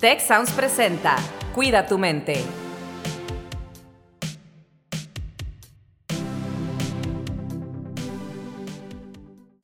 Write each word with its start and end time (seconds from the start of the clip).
Tech 0.00 0.20
Sounds 0.20 0.52
presenta 0.52 1.16
Cuida 1.52 1.84
tu 1.84 1.98
mente. 1.98 2.44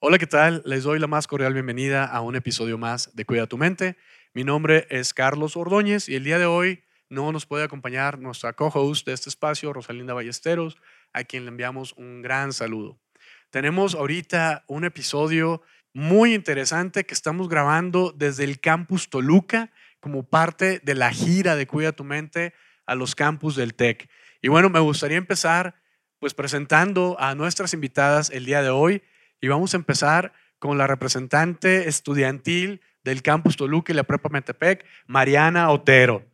Hola, 0.00 0.18
¿qué 0.18 0.26
tal? 0.26 0.60
Les 0.66 0.82
doy 0.82 0.98
la 0.98 1.06
más 1.06 1.28
cordial 1.28 1.54
bienvenida 1.54 2.04
a 2.04 2.20
un 2.20 2.34
episodio 2.34 2.78
más 2.78 3.14
de 3.14 3.24
Cuida 3.24 3.46
tu 3.46 3.58
mente. 3.58 3.96
Mi 4.32 4.42
nombre 4.42 4.88
es 4.90 5.14
Carlos 5.14 5.56
Ordóñez 5.56 6.08
y 6.08 6.16
el 6.16 6.24
día 6.24 6.40
de 6.40 6.46
hoy 6.46 6.82
no 7.08 7.30
nos 7.30 7.46
puede 7.46 7.62
acompañar 7.62 8.18
nuestra 8.18 8.54
co-host 8.54 9.06
de 9.06 9.12
este 9.12 9.28
espacio, 9.28 9.72
Rosalinda 9.72 10.14
Ballesteros, 10.14 10.76
a 11.12 11.22
quien 11.22 11.44
le 11.44 11.50
enviamos 11.50 11.92
un 11.92 12.22
gran 12.22 12.52
saludo. 12.52 12.98
Tenemos 13.50 13.94
ahorita 13.94 14.64
un 14.66 14.84
episodio 14.84 15.62
muy 15.92 16.34
interesante 16.34 17.06
que 17.06 17.14
estamos 17.14 17.48
grabando 17.48 18.10
desde 18.10 18.42
el 18.42 18.58
campus 18.58 19.08
Toluca 19.08 19.70
como 20.04 20.22
parte 20.22 20.80
de 20.84 20.94
la 20.94 21.10
gira 21.10 21.56
de 21.56 21.66
Cuida 21.66 21.92
tu 21.92 22.04
Mente 22.04 22.52
a 22.84 22.94
los 22.94 23.14
campus 23.14 23.56
del 23.56 23.72
TEC. 23.72 24.06
Y 24.42 24.48
bueno, 24.48 24.68
me 24.68 24.78
gustaría 24.78 25.16
empezar 25.16 25.76
pues 26.18 26.34
presentando 26.34 27.16
a 27.18 27.34
nuestras 27.34 27.72
invitadas 27.72 28.28
el 28.28 28.44
día 28.44 28.60
de 28.60 28.68
hoy 28.68 29.02
y 29.40 29.48
vamos 29.48 29.72
a 29.72 29.78
empezar 29.78 30.34
con 30.58 30.76
la 30.76 30.86
representante 30.86 31.88
estudiantil 31.88 32.82
del 33.02 33.22
campus 33.22 33.56
Toluca 33.56 33.94
y 33.94 33.96
la 33.96 34.02
Prepa 34.02 34.28
Metepec, 34.28 34.84
Mariana 35.06 35.70
Otero. 35.70 36.26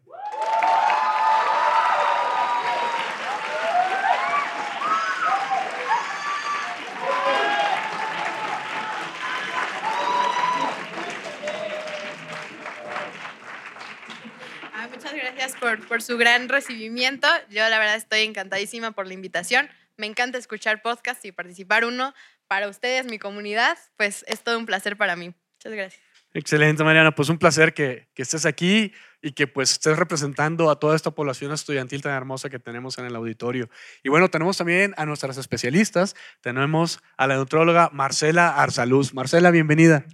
Por, 15.88 16.02
su 16.02 16.16
gran 16.16 16.48
recibimiento. 16.48 17.28
Yo 17.48 17.68
la 17.68 17.78
verdad 17.78 17.96
estoy 17.96 18.20
encantadísima 18.20 18.92
por 18.92 19.06
la 19.06 19.14
invitación. 19.14 19.68
Me 19.96 20.06
encanta 20.06 20.38
escuchar 20.38 20.82
podcasts 20.82 21.24
y 21.24 21.32
participar 21.32 21.84
uno 21.84 22.14
para 22.48 22.68
ustedes, 22.68 23.06
mi 23.06 23.18
comunidad. 23.18 23.78
Pues 23.96 24.24
es 24.28 24.42
todo 24.42 24.58
un 24.58 24.66
placer 24.66 24.96
para 24.96 25.16
mí. 25.16 25.34
Muchas 25.56 25.72
gracias. 25.72 26.02
Excelente, 26.32 26.84
Mariana. 26.84 27.12
Pues 27.12 27.28
un 27.28 27.38
placer 27.38 27.74
que, 27.74 28.08
que, 28.14 28.22
estés 28.22 28.46
aquí 28.46 28.92
y 29.20 29.32
que 29.32 29.46
pues 29.46 29.72
estés 29.72 29.98
representando 29.98 30.70
a 30.70 30.78
toda 30.78 30.94
esta 30.94 31.10
población 31.10 31.52
estudiantil 31.52 32.02
tan 32.02 32.12
hermosa 32.12 32.48
que 32.48 32.58
tenemos 32.58 32.98
en 32.98 33.06
el 33.06 33.16
auditorio. 33.16 33.68
Y 34.02 34.08
bueno, 34.08 34.28
tenemos 34.28 34.56
también 34.56 34.94
a 34.96 35.06
nuestras 35.06 35.38
especialistas. 35.38 36.14
Tenemos 36.40 37.00
a 37.16 37.26
la 37.26 37.34
neutróloga 37.34 37.90
Marcela 37.92 38.56
Arzaluz. 38.56 39.12
Marcela, 39.12 39.50
bienvenida. 39.50 40.04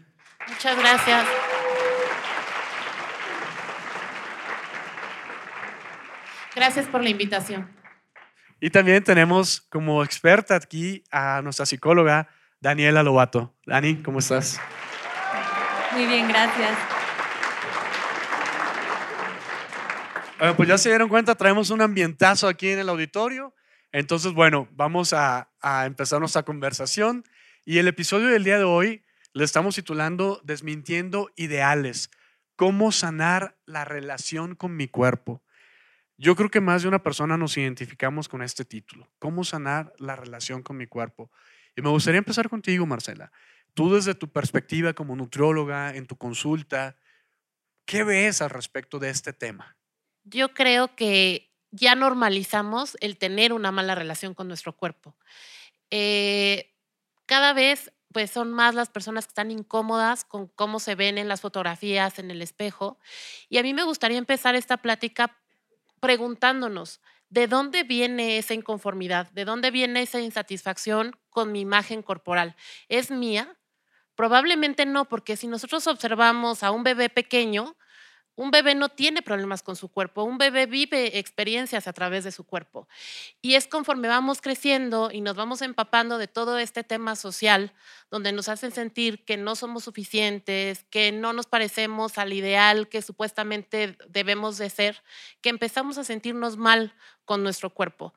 Muchas 0.48 0.78
gracias. 0.78 1.26
Gracias 6.56 6.86
por 6.86 7.02
la 7.02 7.10
invitación. 7.10 7.70
Y 8.60 8.70
también 8.70 9.04
tenemos 9.04 9.60
como 9.68 10.02
experta 10.02 10.54
aquí 10.54 11.04
a 11.10 11.42
nuestra 11.42 11.66
psicóloga 11.66 12.28
Daniela 12.60 13.02
Lobato. 13.02 13.54
Dani, 13.66 13.96
¿cómo 14.02 14.20
estás? 14.20 14.58
Muy 15.92 16.06
bien, 16.06 16.26
gracias. 16.26 16.78
pues 20.56 20.66
ya 20.66 20.78
se 20.78 20.88
dieron 20.88 21.10
cuenta, 21.10 21.34
traemos 21.34 21.68
un 21.68 21.82
ambientazo 21.82 22.48
aquí 22.48 22.70
en 22.70 22.78
el 22.78 22.88
auditorio. 22.88 23.54
Entonces, 23.92 24.32
bueno, 24.32 24.66
vamos 24.72 25.12
a, 25.12 25.50
a 25.60 25.84
empezar 25.84 26.20
nuestra 26.20 26.44
conversación. 26.44 27.24
Y 27.66 27.76
el 27.78 27.88
episodio 27.88 28.28
del 28.28 28.44
día 28.44 28.56
de 28.56 28.64
hoy 28.64 29.04
le 29.34 29.44
estamos 29.44 29.74
titulando 29.74 30.40
Desmintiendo 30.42 31.30
Ideales. 31.36 32.10
¿Cómo 32.56 32.92
sanar 32.92 33.58
la 33.66 33.84
relación 33.84 34.54
con 34.54 34.74
mi 34.74 34.88
cuerpo? 34.88 35.42
Yo 36.18 36.34
creo 36.34 36.50
que 36.50 36.60
más 36.60 36.82
de 36.82 36.88
una 36.88 37.02
persona 37.02 37.36
nos 37.36 37.56
identificamos 37.56 38.28
con 38.28 38.42
este 38.42 38.64
título, 38.64 39.10
cómo 39.18 39.44
sanar 39.44 39.92
la 39.98 40.16
relación 40.16 40.62
con 40.62 40.76
mi 40.76 40.86
cuerpo. 40.86 41.30
Y 41.76 41.82
me 41.82 41.90
gustaría 41.90 42.18
empezar 42.18 42.48
contigo, 42.48 42.86
Marcela. 42.86 43.30
Tú 43.74 43.92
desde 43.94 44.14
tu 44.14 44.32
perspectiva 44.32 44.94
como 44.94 45.14
nutrióloga, 45.14 45.94
en 45.94 46.06
tu 46.06 46.16
consulta, 46.16 46.96
¿qué 47.84 48.02
ves 48.02 48.40
al 48.40 48.48
respecto 48.48 48.98
de 48.98 49.10
este 49.10 49.34
tema? 49.34 49.76
Yo 50.24 50.54
creo 50.54 50.96
que 50.96 51.52
ya 51.70 51.94
normalizamos 51.94 52.96
el 53.00 53.18
tener 53.18 53.52
una 53.52 53.70
mala 53.70 53.94
relación 53.94 54.32
con 54.32 54.48
nuestro 54.48 54.74
cuerpo. 54.74 55.16
Eh, 55.90 56.74
cada 57.26 57.52
vez 57.52 57.92
pues 58.12 58.30
son 58.30 58.50
más 58.54 58.74
las 58.74 58.88
personas 58.88 59.26
que 59.26 59.32
están 59.32 59.50
incómodas 59.50 60.24
con 60.24 60.46
cómo 60.46 60.80
se 60.80 60.94
ven 60.94 61.18
en 61.18 61.28
las 61.28 61.42
fotografías, 61.42 62.18
en 62.18 62.30
el 62.30 62.40
espejo. 62.40 62.98
Y 63.50 63.58
a 63.58 63.62
mí 63.62 63.74
me 63.74 63.82
gustaría 63.82 64.16
empezar 64.16 64.54
esta 64.54 64.78
plática 64.78 65.36
preguntándonos, 66.00 67.00
¿de 67.28 67.46
dónde 67.46 67.82
viene 67.82 68.38
esa 68.38 68.54
inconformidad? 68.54 69.30
¿De 69.32 69.44
dónde 69.44 69.70
viene 69.70 70.02
esa 70.02 70.20
insatisfacción 70.20 71.16
con 71.30 71.52
mi 71.52 71.60
imagen 71.60 72.02
corporal? 72.02 72.56
¿Es 72.88 73.10
mía? 73.10 73.56
Probablemente 74.14 74.86
no, 74.86 75.06
porque 75.08 75.36
si 75.36 75.46
nosotros 75.46 75.86
observamos 75.86 76.62
a 76.62 76.70
un 76.70 76.84
bebé 76.84 77.10
pequeño, 77.10 77.76
un 78.36 78.50
bebé 78.50 78.74
no 78.74 78.90
tiene 78.90 79.22
problemas 79.22 79.62
con 79.62 79.76
su 79.76 79.88
cuerpo, 79.88 80.22
un 80.22 80.38
bebé 80.38 80.66
vive 80.66 81.18
experiencias 81.18 81.88
a 81.88 81.92
través 81.92 82.22
de 82.22 82.30
su 82.30 82.44
cuerpo. 82.44 82.86
Y 83.40 83.54
es 83.54 83.66
conforme 83.66 84.08
vamos 84.08 84.40
creciendo 84.40 85.10
y 85.10 85.22
nos 85.22 85.36
vamos 85.36 85.62
empapando 85.62 86.18
de 86.18 86.28
todo 86.28 86.58
este 86.58 86.84
tema 86.84 87.16
social, 87.16 87.72
donde 88.10 88.32
nos 88.32 88.48
hacen 88.48 88.72
sentir 88.72 89.24
que 89.24 89.38
no 89.38 89.56
somos 89.56 89.84
suficientes, 89.84 90.84
que 90.90 91.12
no 91.12 91.32
nos 91.32 91.46
parecemos 91.46 92.18
al 92.18 92.34
ideal 92.34 92.88
que 92.88 93.02
supuestamente 93.02 93.96
debemos 94.08 94.58
de 94.58 94.68
ser, 94.68 95.02
que 95.40 95.48
empezamos 95.48 95.96
a 95.96 96.04
sentirnos 96.04 96.58
mal 96.58 96.94
con 97.24 97.42
nuestro 97.42 97.70
cuerpo. 97.70 98.14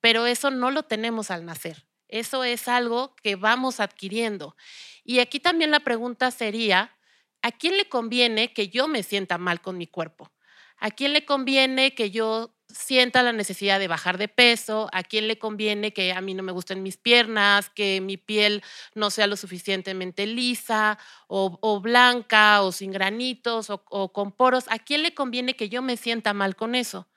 Pero 0.00 0.26
eso 0.26 0.50
no 0.50 0.70
lo 0.70 0.82
tenemos 0.82 1.30
al 1.30 1.46
nacer. 1.46 1.86
Eso 2.08 2.44
es 2.44 2.68
algo 2.68 3.16
que 3.16 3.36
vamos 3.36 3.80
adquiriendo. 3.80 4.54
Y 5.02 5.20
aquí 5.20 5.40
también 5.40 5.70
la 5.70 5.80
pregunta 5.80 6.30
sería, 6.30 6.94
¿a 7.42 7.52
quién 7.52 7.76
le 7.76 7.88
conviene 7.88 8.52
que 8.52 8.68
yo 8.68 8.88
me 8.88 9.02
sienta 9.02 9.38
mal 9.38 9.60
con 9.60 9.76
mi 9.76 9.86
cuerpo? 9.86 10.32
¿A 10.78 10.90
quién 10.90 11.12
le 11.12 11.24
conviene 11.24 11.94
que 11.94 12.10
yo 12.10 12.56
sienta 12.66 13.22
la 13.22 13.32
necesidad 13.32 13.78
de 13.78 13.86
bajar 13.86 14.18
de 14.18 14.26
peso? 14.26 14.88
¿A 14.92 15.04
quién 15.04 15.28
le 15.28 15.38
conviene 15.38 15.92
que 15.92 16.12
a 16.12 16.20
mí 16.20 16.34
no 16.34 16.42
me 16.42 16.50
gusten 16.50 16.82
mis 16.82 16.96
piernas, 16.96 17.70
que 17.70 18.00
mi 18.00 18.16
piel 18.16 18.64
no 18.94 19.10
sea 19.10 19.28
lo 19.28 19.36
suficientemente 19.36 20.26
lisa 20.26 20.98
o, 21.28 21.80
blanca 21.80 22.62
o 22.62 22.72
sin 22.72 22.90
granitos 22.90 23.70
o, 23.70 24.12
con 24.12 24.32
poros? 24.32 24.64
¿A 24.70 24.80
quién 24.80 25.04
le 25.04 25.14
conviene 25.14 25.54
que 25.54 25.68
yo 25.68 25.82
me 25.82 25.96
sienta 25.96 26.34
mal 26.34 26.56
con 26.56 26.74
eso? 26.74 27.08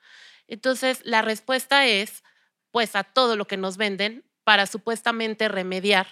Entonces, 0.46 1.00
la 1.02 1.22
respuesta 1.22 1.86
es, 1.86 2.22
pues, 2.70 2.94
a 2.94 3.02
todo 3.02 3.34
lo 3.34 3.48
que 3.48 3.56
nos 3.56 3.78
venden 3.78 4.24
para 4.44 4.66
supuestamente 4.66 5.48
remediar 5.48 6.06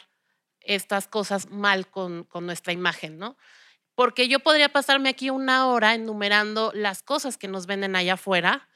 estas 0.59 1.07
cosas 1.07 1.51
mal 1.51 1.89
con, 1.89 2.25
con 2.25 2.47
nuestra 2.47 2.73
imagen, 2.73 3.17
¿no? 3.17 3.37
Porque 3.95 4.29
yo 4.29 4.41
podría 4.41 4.69
pasarme 4.69 5.09
aquí 5.09 5.31
una 5.31 5.67
hora 5.69 5.95
enumerando 5.95 6.73
las 6.75 7.03
cosas 7.03 7.37
que 7.37 7.49
nos 7.49 7.67
venden 7.67 7.97
allá 7.97 8.15
afuera 8.15 8.69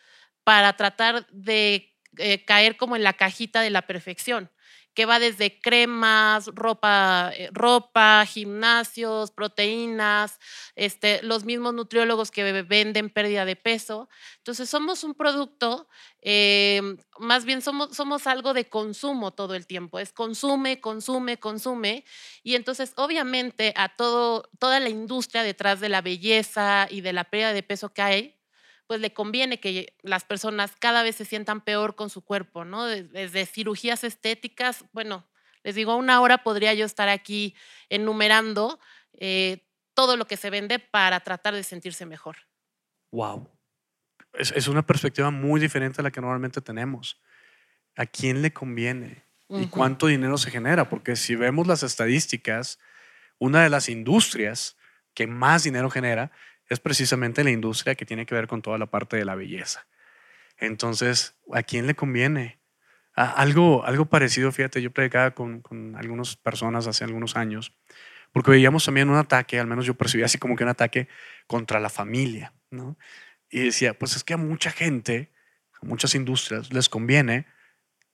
para 0.45 0.77
tratar 0.77 1.27
de 1.31 1.95
eh, 2.19 2.45
caer 2.45 2.77
como 2.77 2.97
en 2.97 3.03
la 3.03 3.12
cajita 3.15 3.61
de 3.61 3.71
la 3.71 3.83
perfección 3.83 4.51
que 4.98 5.06
va 5.06 5.20
desde 5.20 5.60
cremas, 5.60 6.47
ropa, 6.56 7.31
eh, 7.32 7.50
ropa, 7.53 8.26
gimnasios, 8.26 9.31
proteínas, 9.31 10.41
este, 10.75 11.22
los 11.22 11.44
mismos 11.44 11.72
nutriólogos 11.72 12.32
que 12.32 12.62
venden 12.64 13.09
pérdida 13.09 13.44
de 13.44 13.54
peso. 13.54 14.09
Entonces 14.38 14.69
somos 14.69 15.04
un 15.04 15.14
producto, 15.14 15.88
eh, 16.20 16.82
más 17.20 17.44
bien 17.44 17.62
somos, 17.62 17.94
somos 17.97 18.26
algo 18.26 18.54
de 18.54 18.69
consumo 18.69 19.31
todo 19.31 19.54
el 19.54 19.69
tiempo, 19.69 20.00
es 20.00 20.12
consume, 20.12 20.81
consume, 20.81 21.38
consume. 21.38 22.04
Y 22.42 22.56
entonces 22.56 22.92
obviamente 22.97 23.72
a 23.76 23.91
todo, 23.94 24.50
toda 24.59 24.80
la 24.80 24.88
industria 24.88 25.44
detrás 25.44 25.78
de 25.78 25.91
la 25.91 26.03
belleza 26.03 26.88
y 26.91 27.03
de 27.03 27.12
la 27.12 27.22
pérdida 27.22 27.53
de 27.53 27.62
peso 27.62 27.94
que 27.94 28.03
hay, 28.03 28.38
pues 28.89 29.01
le 29.01 29.13
conviene 29.13 29.61
que 29.61 29.95
las 30.01 30.25
personas 30.25 30.73
cada 30.79 31.03
vez 31.03 31.15
se 31.15 31.27
sientan 31.27 31.61
peor 31.61 31.95
con 31.95 32.09
su 32.09 32.23
cuerpo, 32.23 32.65
¿no? 32.65 32.87
Desde 32.87 33.45
cirugías 33.45 34.03
estéticas, 34.03 34.87
bueno, 34.93 35.29
les 35.63 35.75
digo, 35.75 35.95
una 35.95 36.23
hora 36.23 36.39
podría 36.39 36.73
yo 36.73 36.87
estar 36.87 37.11
aquí 37.11 37.55
enumerando 37.91 38.81
eh, 39.13 39.67
todo 39.93 40.17
lo 40.17 40.27
que 40.27 40.39
se 40.39 40.49
vende 40.49 40.79
para 40.79 41.21
tratar 41.21 41.55
de 41.55 41.65
sentirse 41.65 42.07
mejor. 42.07 42.39
Wow. 43.13 43.51
Es, 44.33 44.53
es, 44.53 44.69
una 44.69 44.87
perspectiva 44.87 45.31
muy 45.31 45.61
diferente 45.61 46.01
a 46.01 46.05
la 46.05 46.11
que 46.11 46.23
normalmente 46.23 46.63
tenemos. 46.63 47.21
¿A 47.95 48.07
quién 48.07 48.41
le 48.41 48.55
conviene? 48.55 49.23
¿Y 49.51 49.67
cuánto 49.67 50.07
dinero 50.07 50.39
se 50.39 50.51
genera? 50.51 50.89
Porque 50.89 51.15
si 51.15 51.35
vemos 51.35 51.67
las 51.67 51.83
estadísticas, 51.83 52.79
una 53.39 53.63
de 53.63 53.69
las 53.69 53.91
industrias 53.91 54.77
que 55.13 55.27
más 55.27 55.65
dinero 55.65 55.91
genera 55.91 56.31
es 56.68 56.80
precisamente 56.80 57.44
la 57.44 57.50
industria 57.50 57.94
que 57.94 58.06
tiene 58.06 58.26
que 58.26 58.34
ver 58.34 58.47
con 58.47 58.62
toda 58.62 58.78
la 58.78 58.86
parte 58.86 59.16
de 59.16 59.24
la 59.24 59.34
belleza. 59.34 59.86
Entonces, 60.59 61.36
¿a 61.53 61.62
quién 61.62 61.86
le 61.86 61.94
conviene? 61.94 62.59
algo, 63.18 63.84
algo 63.84 64.06
parecido, 64.06 64.53
fíjate, 64.53 64.80
yo 64.80 64.92
predicaba 64.92 65.32
con, 65.32 65.60
con 65.60 65.97
algunas 65.97 66.36
personas 66.36 66.86
hace 66.86 67.03
algunos 67.03 67.36
años, 67.36 67.72
porque 68.32 68.53
veíamos 68.53 68.84
también 68.84 69.10
un 69.10 69.16
ataque, 69.16 69.59
al 69.59 69.66
menos 69.66 69.86
yo 69.86 69.94
percibía 69.94 70.26
así 70.26 70.38
como 70.38 70.54
que 70.54 70.62
un 70.62 70.70
ataque 70.70 71.09
contra 71.48 71.80
la 71.80 71.88
familia. 71.88 72.53
¿no? 72.70 72.97
Y 73.50 73.60
decía, 73.65 73.98
pues 73.98 74.15
es 74.15 74.24
que 74.24 74.34
a 74.34 74.36
mucha 74.36 74.70
gente, 74.70 75.32
a 75.80 75.86
muchas 75.86 76.15
industrias, 76.15 76.72
les 76.72 76.88
conviene 76.88 77.47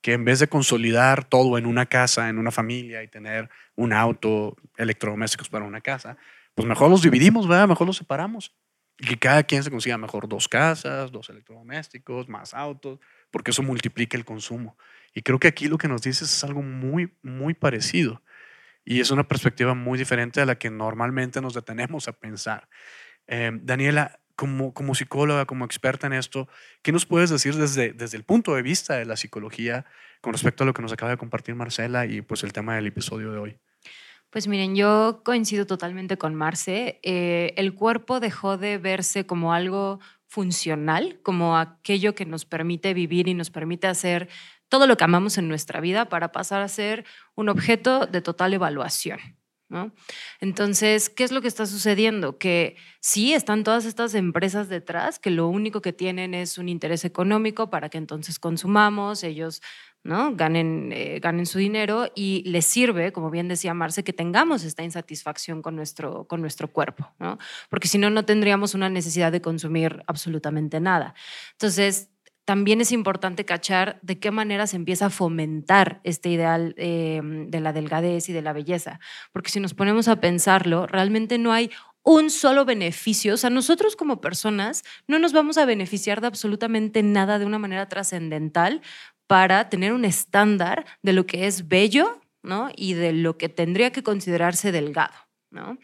que 0.01 0.13
en 0.13 0.25
vez 0.25 0.39
de 0.39 0.47
consolidar 0.47 1.23
todo 1.23 1.57
en 1.57 1.65
una 1.65 1.87
casa, 1.87 2.29
en 2.29 2.37
una 2.37 2.51
familia 2.51 3.03
y 3.03 3.07
tener 3.07 3.49
un 3.75 3.91
auto, 3.91 4.55
electrodomésticos 4.77 5.49
para 5.49 5.65
una 5.65 5.81
casa, 5.81 6.17
pues 6.55 6.67
mejor 6.67 6.89
los 6.89 7.01
dividimos, 7.01 7.47
¿verdad? 7.47 7.67
Mejor 7.67 7.85
los 7.85 7.97
separamos. 7.97 8.55
Y 8.97 9.07
que 9.07 9.19
cada 9.19 9.43
quien 9.43 9.61
se 9.61 9.69
consiga 9.69 9.97
mejor 9.97 10.29
dos 10.29 10.47
casas, 10.47 11.11
dos 11.11 11.29
electrodomésticos, 11.29 12.29
más 12.29 12.53
autos, 12.53 12.99
porque 13.29 13.51
eso 13.51 13.61
multiplica 13.61 14.17
el 14.17 14.23
consumo. 14.23 14.77
Y 15.13 15.21
creo 15.21 15.37
que 15.37 15.49
aquí 15.49 15.67
lo 15.67 15.77
que 15.77 15.89
nos 15.89 16.01
dices 16.01 16.31
es 16.31 16.43
algo 16.45 16.61
muy, 16.61 17.13
muy 17.21 17.53
parecido. 17.53 18.21
Y 18.85 19.01
es 19.01 19.11
una 19.11 19.27
perspectiva 19.27 19.73
muy 19.73 19.97
diferente 19.99 20.39
a 20.39 20.45
la 20.45 20.57
que 20.57 20.69
normalmente 20.69 21.41
nos 21.41 21.53
detenemos 21.53 22.07
a 22.07 22.13
pensar. 22.13 22.69
Eh, 23.27 23.51
Daniela, 23.61 24.19
como, 24.35 24.73
como 24.73 24.95
psicóloga, 24.95 25.45
como 25.45 25.65
experta 25.65 26.07
en 26.07 26.13
esto, 26.13 26.47
¿qué 26.81 26.91
nos 26.91 27.05
puedes 27.05 27.29
decir 27.29 27.55
desde, 27.55 27.91
desde 27.93 28.17
el 28.17 28.23
punto 28.23 28.55
de 28.55 28.61
vista 28.61 28.95
de 28.95 29.05
la 29.05 29.17
psicología 29.17 29.85
con 30.21 30.33
respecto 30.33 30.63
a 30.63 30.67
lo 30.67 30.73
que 30.73 30.81
nos 30.81 30.93
acaba 30.93 31.11
de 31.11 31.17
compartir 31.17 31.55
Marcela 31.55 32.05
y 32.05 32.21
pues 32.21 32.43
el 32.43 32.53
tema 32.53 32.75
del 32.75 32.87
episodio 32.87 33.31
de 33.31 33.39
hoy? 33.39 33.59
Pues 34.35 34.49
miren, 34.49 34.75
yo 34.75 35.21
coincido 35.23 35.65
totalmente 35.65 36.17
con 36.17 36.35
Marce. 36.35 36.99
Eh, 37.03 37.53
el 37.55 37.73
cuerpo 37.73 38.19
dejó 38.19 38.57
de 38.57 38.77
verse 38.77 39.25
como 39.25 39.53
algo 39.53 40.01
funcional, 40.27 41.21
como 41.23 41.57
aquello 41.57 42.15
que 42.15 42.25
nos 42.25 42.43
permite 42.43 42.93
vivir 42.93 43.29
y 43.29 43.33
nos 43.33 43.49
permite 43.49 43.87
hacer 43.87 44.27
todo 44.67 44.87
lo 44.87 44.97
que 44.97 45.05
amamos 45.05 45.37
en 45.37 45.47
nuestra 45.47 45.79
vida 45.79 46.09
para 46.09 46.33
pasar 46.33 46.61
a 46.61 46.67
ser 46.67 47.05
un 47.35 47.47
objeto 47.47 48.07
de 48.07 48.19
total 48.19 48.53
evaluación. 48.53 49.19
Entonces, 50.39 51.09
¿qué 51.09 51.23
es 51.23 51.31
lo 51.31 51.41
que 51.41 51.47
está 51.47 51.65
sucediendo? 51.65 52.37
Que 52.37 52.75
sí, 52.99 53.33
están 53.33 53.63
todas 53.63 53.85
estas 53.85 54.13
empresas 54.13 54.69
detrás 54.69 55.19
que 55.19 55.31
lo 55.31 55.47
único 55.47 55.81
que 55.81 55.93
tienen 55.93 56.33
es 56.33 56.57
un 56.57 56.69
interés 56.69 57.03
económico 57.03 57.69
para 57.69 57.89
que 57.89 57.97
entonces 57.97 58.39
consumamos, 58.39 59.23
ellos 59.23 59.61
¿no? 60.05 60.35
ganen, 60.35 60.91
eh, 60.93 61.19
su 61.45 61.57
dinero 61.57 62.11
y 62.15 62.43
les 62.47 62.65
sirve, 62.65 63.11
como 63.11 63.31
bien 63.31 63.47
decía 63.47 63.73
Marce, 63.73 64.03
que 64.03 64.13
tengamos 64.13 64.63
esta 64.63 64.83
insatisfacción 64.83 65.63
con 65.63 65.75
nuestro, 65.75 66.27
cuerpo, 66.71 67.11
¿no? 67.19 67.39
porque 67.69 67.87
si 67.87 67.97
no, 67.97 68.11
no 68.11 68.23
tendríamos 68.23 68.75
una 68.75 68.87
necesidad 68.87 69.31
de 69.31 69.41
consumir 69.41 70.03
absolutamente 70.05 70.79
nada. 70.79 71.15
Entonces, 71.53 72.11
también 72.45 72.79
es 72.79 72.91
importante 72.91 73.43
cachar 73.43 73.99
de 74.01 74.19
qué 74.19 74.31
manera 74.31 74.67
se 74.67 74.75
empieza 74.75 75.07
a 75.07 75.09
fomentar 75.09 75.99
este 76.03 76.29
ideal 76.29 76.75
eh, 76.77 77.19
de 77.23 77.59
la 77.59 77.73
delgadez 77.73 78.29
y 78.29 78.33
de 78.33 78.43
la 78.43 78.53
belleza. 78.53 78.99
Porque 79.33 79.49
si 79.49 79.59
nos 79.59 79.73
ponemos 79.73 80.07
a 80.07 80.21
pensarlo, 80.21 80.85
realmente 80.85 81.37
no 81.39 81.51
hay 81.51 81.71
un 82.03 82.29
solo 82.29 82.63
beneficio. 82.63 83.33
O 83.33 83.37
sea, 83.37 83.49
nosotros 83.49 83.95
como 83.95 84.21
personas 84.21 84.83
no 85.07 85.17
nos 85.17 85.33
vamos 85.33 85.57
a 85.57 85.65
beneficiar 85.65 86.21
de 86.21 86.27
absolutamente 86.27 87.01
nada 87.03 87.39
de 87.39 87.45
una 87.45 87.59
manera 87.59 87.89
trascendental 87.89 88.81
para 89.27 89.69
tener 89.69 89.91
un 89.91 90.05
estándar 90.05 90.85
de 91.01 91.13
lo 91.13 91.25
que 91.25 91.47
es 91.47 91.67
bello 91.67 92.21
¿no? 92.43 92.69
y 92.75 92.93
de 92.93 93.11
lo 93.11 93.37
que 93.37 93.49
tendría 93.49 93.91
que 93.91 94.03
considerarse 94.03 94.71
delgado. 94.71 95.15
¿no? 95.49 95.77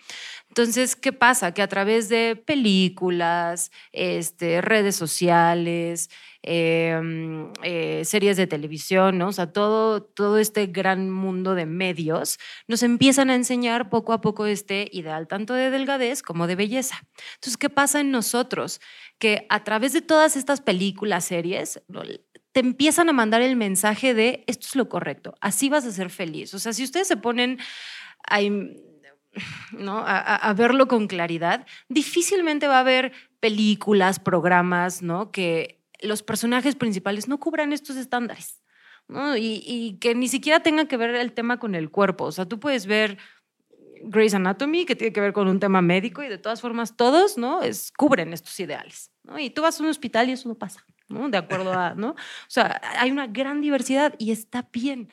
Entonces, 0.50 0.96
¿qué 0.96 1.14
pasa? 1.14 1.54
Que 1.54 1.62
a 1.62 1.68
través 1.68 2.08
de 2.10 2.36
películas, 2.36 3.72
este, 3.92 4.62
redes 4.62 4.96
sociales, 4.96 6.10
em, 6.44 7.52
eh, 7.64 8.04
series 8.06 8.38
de 8.38 8.48
televisión, 8.48 9.18
¿no? 9.18 9.28
o 9.28 9.32
sea, 9.32 9.52
todo, 9.52 10.02
todo 10.02 10.38
este 10.38 10.68
gran 10.68 11.10
mundo 11.10 11.56
de 11.56 11.66
medios, 11.66 12.40
nos 12.68 12.84
empiezan 12.84 13.30
a 13.30 13.36
enseñar 13.36 13.90
poco 13.90 14.14
a 14.14 14.22
poco 14.22 14.46
este 14.46 14.90
ideal, 14.92 15.28
tanto 15.28 15.54
de 15.54 15.70
delgadez 15.70 16.22
como 16.22 16.48
de 16.48 16.56
belleza. 16.56 17.04
Entonces, 17.36 17.58
¿qué 17.58 17.70
pasa 17.70 18.00
en 18.00 18.12
nosotros? 18.12 18.82
Que 19.20 19.46
a 19.50 19.64
través 19.64 19.94
de 19.94 20.02
todas 20.02 20.36
estas 20.36 20.62
películas, 20.62 21.26
series, 21.26 21.82
te 22.52 22.60
empiezan 22.60 23.10
a 23.10 23.14
mandar 23.14 23.42
el 23.42 23.56
mensaje 23.56 24.14
de 24.14 24.44
esto 24.48 24.68
es 24.68 24.76
lo 24.76 24.90
correcto, 24.90 25.36
así 25.42 25.70
vas 25.70 25.86
a 25.86 25.92
ser 25.92 26.10
feliz. 26.10 26.54
O 26.54 26.60
sea, 26.60 26.74
si 26.74 26.84
ustedes 26.84 27.08
se 27.08 27.18
ponen 27.18 27.60
a 28.28 28.42
¿no? 29.72 30.04
A, 30.06 30.54
verlo 30.54 30.88
con 30.88 31.08
claridad, 31.08 31.66
difícilmente 31.88 32.68
va 32.68 32.78
a 32.78 32.82
haber 32.82 33.14
películas, 33.40 34.20
programas, 34.20 35.02
¿no? 35.02 35.32
Que 35.32 35.81
los 36.02 36.24
personajes 36.24 36.76
principales 36.76 37.28
no 37.28 37.40
cubran 37.40 37.74
estos 37.74 37.96
estándares, 37.96 38.62
¿no? 39.08 39.36
Y, 39.38 39.98
que 40.00 40.16
ni 40.16 40.28
siquiera 40.28 40.62
tenga 40.62 40.86
que 40.86 40.98
ver 40.98 41.16
el 41.16 41.34
tema 41.34 41.60
con 41.60 41.76
el 41.76 41.90
cuerpo. 41.90 42.26
O 42.26 42.32
sea, 42.32 42.46
tú 42.46 42.60
puedes 42.60 42.86
ver 42.86 43.18
Grey's 44.04 44.34
Anatomy, 44.34 44.86
que 44.86 44.96
tiene 44.96 45.14
que 45.14 45.22
ver 45.22 45.34
con 45.34 45.48
un 45.48 45.60
tema 45.60 45.82
médico, 45.82 46.24
y 46.24 46.28
de 46.28 46.38
todas 46.38 46.62
formas 46.62 46.96
todos, 46.96 47.38
¿no? 47.38 47.62
Es, 47.62 47.92
cubren 47.92 48.34
estos 48.34 48.60
ideales, 48.60 49.12
¿no? 49.24 49.38
Y 49.40 49.50
tú 49.50 49.62
vas 49.62 49.80
a 49.80 49.84
un 49.84 49.90
hospital 49.90 50.30
y 50.30 50.34
eso 50.34 50.50
no 50.50 50.56
pasa, 50.56 50.84
¿no? 51.08 51.30
De 51.30 51.38
acuerdo 51.38 51.74
a, 51.74 51.94
¿no? 51.94 52.12
O 52.12 52.16
sea, 52.48 52.82
hay 52.98 53.12
una 53.12 53.28
gran 53.28 53.62
diversidad 53.62 54.16
y 54.18 54.32
está 54.32 54.68
bien. 54.72 55.10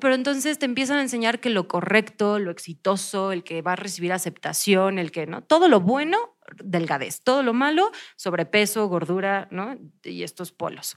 Pero 0.00 0.14
entonces 0.14 0.58
te 0.58 0.66
empiezan 0.66 0.98
a 0.98 1.02
enseñar 1.02 1.40
que 1.40 1.48
lo 1.48 1.66
correcto, 1.66 2.38
lo 2.38 2.50
exitoso, 2.50 3.32
el 3.32 3.42
que 3.42 3.62
va 3.62 3.72
a 3.72 3.76
recibir 3.76 4.12
aceptación, 4.12 4.98
el 4.98 5.10
que, 5.10 5.26
¿no? 5.26 5.42
Todo 5.42 5.68
lo 5.68 5.80
bueno, 5.80 6.36
delgadez, 6.56 7.20
todo 7.22 7.42
lo 7.42 7.52
malo, 7.52 7.90
sobrepeso, 8.16 8.88
gordura, 8.88 9.48
¿no? 9.50 9.76
Y 10.02 10.22
estos 10.22 10.52
polos. 10.52 10.96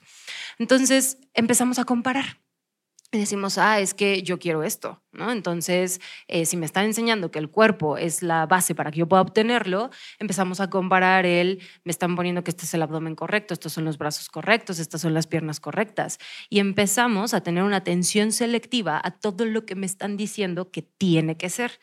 Entonces 0.57 1.17
empezamos 1.33 1.79
a 1.79 1.83
comparar 1.83 2.41
y 3.13 3.19
decimos, 3.19 3.57
ah, 3.57 3.81
es 3.81 3.93
que 3.93 4.23
yo 4.23 4.39
quiero 4.39 4.63
esto, 4.63 5.03
¿no? 5.11 5.33
Entonces, 5.33 5.99
eh, 6.29 6.45
si 6.45 6.55
me 6.55 6.65
están 6.65 6.85
enseñando 6.85 7.29
que 7.29 7.39
el 7.39 7.49
cuerpo 7.49 7.97
es 7.97 8.23
la 8.23 8.45
base 8.45 8.73
para 8.73 8.89
que 8.89 8.99
yo 8.99 9.07
pueda 9.09 9.21
obtenerlo, 9.21 9.89
empezamos 10.17 10.61
a 10.61 10.69
comparar 10.69 11.25
el, 11.25 11.61
me 11.83 11.91
están 11.91 12.15
poniendo 12.15 12.45
que 12.45 12.51
este 12.51 12.63
es 12.63 12.73
el 12.73 12.81
abdomen 12.81 13.15
correcto, 13.15 13.53
estos 13.53 13.73
son 13.73 13.83
los 13.83 13.97
brazos 13.97 14.29
correctos, 14.29 14.79
estas 14.79 15.01
son 15.01 15.13
las 15.13 15.27
piernas 15.27 15.59
correctas. 15.59 16.19
Y 16.49 16.59
empezamos 16.59 17.33
a 17.33 17.41
tener 17.41 17.63
una 17.63 17.77
atención 17.77 18.31
selectiva 18.31 19.01
a 19.03 19.11
todo 19.11 19.43
lo 19.45 19.65
que 19.65 19.75
me 19.75 19.87
están 19.87 20.15
diciendo 20.15 20.71
que 20.71 20.81
tiene 20.81 21.35
que 21.35 21.49
ser. 21.49 21.81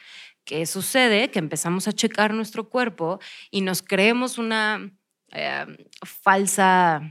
¿Qué 0.48 0.64
sucede? 0.64 1.30
Que 1.30 1.40
empezamos 1.40 1.88
a 1.88 1.92
checar 1.92 2.32
nuestro 2.32 2.70
cuerpo 2.70 3.20
y 3.50 3.60
nos 3.60 3.82
creemos 3.82 4.38
una 4.38 4.90
eh, 5.30 5.66
falsa 6.02 7.02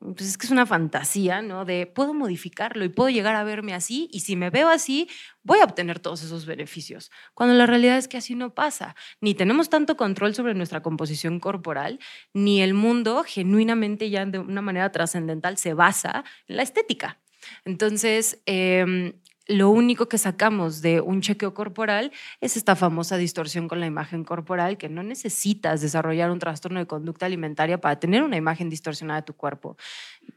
pues 0.00 0.22
es 0.22 0.38
que 0.38 0.46
es 0.46 0.50
una 0.50 0.64
fantasía, 0.64 1.42
¿no? 1.42 1.66
De 1.66 1.86
puedo 1.86 2.14
modificarlo 2.14 2.86
y 2.86 2.88
puedo 2.88 3.10
llegar 3.10 3.34
a 3.34 3.44
verme 3.44 3.74
así 3.74 4.08
y 4.12 4.20
si 4.20 4.34
me 4.34 4.48
veo 4.48 4.70
así, 4.70 5.10
voy 5.42 5.58
a 5.58 5.64
obtener 5.64 5.98
todos 6.00 6.22
esos 6.22 6.46
beneficios. 6.46 7.10
Cuando 7.34 7.54
la 7.54 7.66
realidad 7.66 7.98
es 7.98 8.08
que 8.08 8.16
así 8.16 8.34
no 8.34 8.54
pasa. 8.54 8.96
Ni 9.20 9.34
tenemos 9.34 9.68
tanto 9.68 9.98
control 9.98 10.34
sobre 10.34 10.54
nuestra 10.54 10.82
composición 10.82 11.38
corporal, 11.38 11.98
ni 12.32 12.62
el 12.62 12.72
mundo 12.72 13.24
genuinamente 13.26 14.08
ya 14.08 14.24
de 14.24 14.38
una 14.38 14.62
manera 14.62 14.90
trascendental 14.90 15.58
se 15.58 15.74
basa 15.74 16.24
en 16.46 16.56
la 16.56 16.62
estética. 16.62 17.20
Entonces, 17.66 18.42
eh, 18.46 19.12
lo 19.46 19.70
único 19.70 20.08
que 20.08 20.18
sacamos 20.18 20.82
de 20.82 21.00
un 21.00 21.20
chequeo 21.20 21.54
corporal 21.54 22.12
es 22.40 22.56
esta 22.56 22.74
famosa 22.74 23.16
distorsión 23.16 23.68
con 23.68 23.78
la 23.78 23.86
imagen 23.86 24.24
corporal, 24.24 24.76
que 24.76 24.88
no 24.88 25.02
necesitas 25.02 25.80
desarrollar 25.80 26.30
un 26.30 26.38
trastorno 26.38 26.80
de 26.80 26.86
conducta 26.86 27.26
alimentaria 27.26 27.80
para 27.80 28.00
tener 28.00 28.22
una 28.22 28.36
imagen 28.36 28.68
distorsionada 28.68 29.20
de 29.20 29.26
tu 29.26 29.34
cuerpo. 29.34 29.76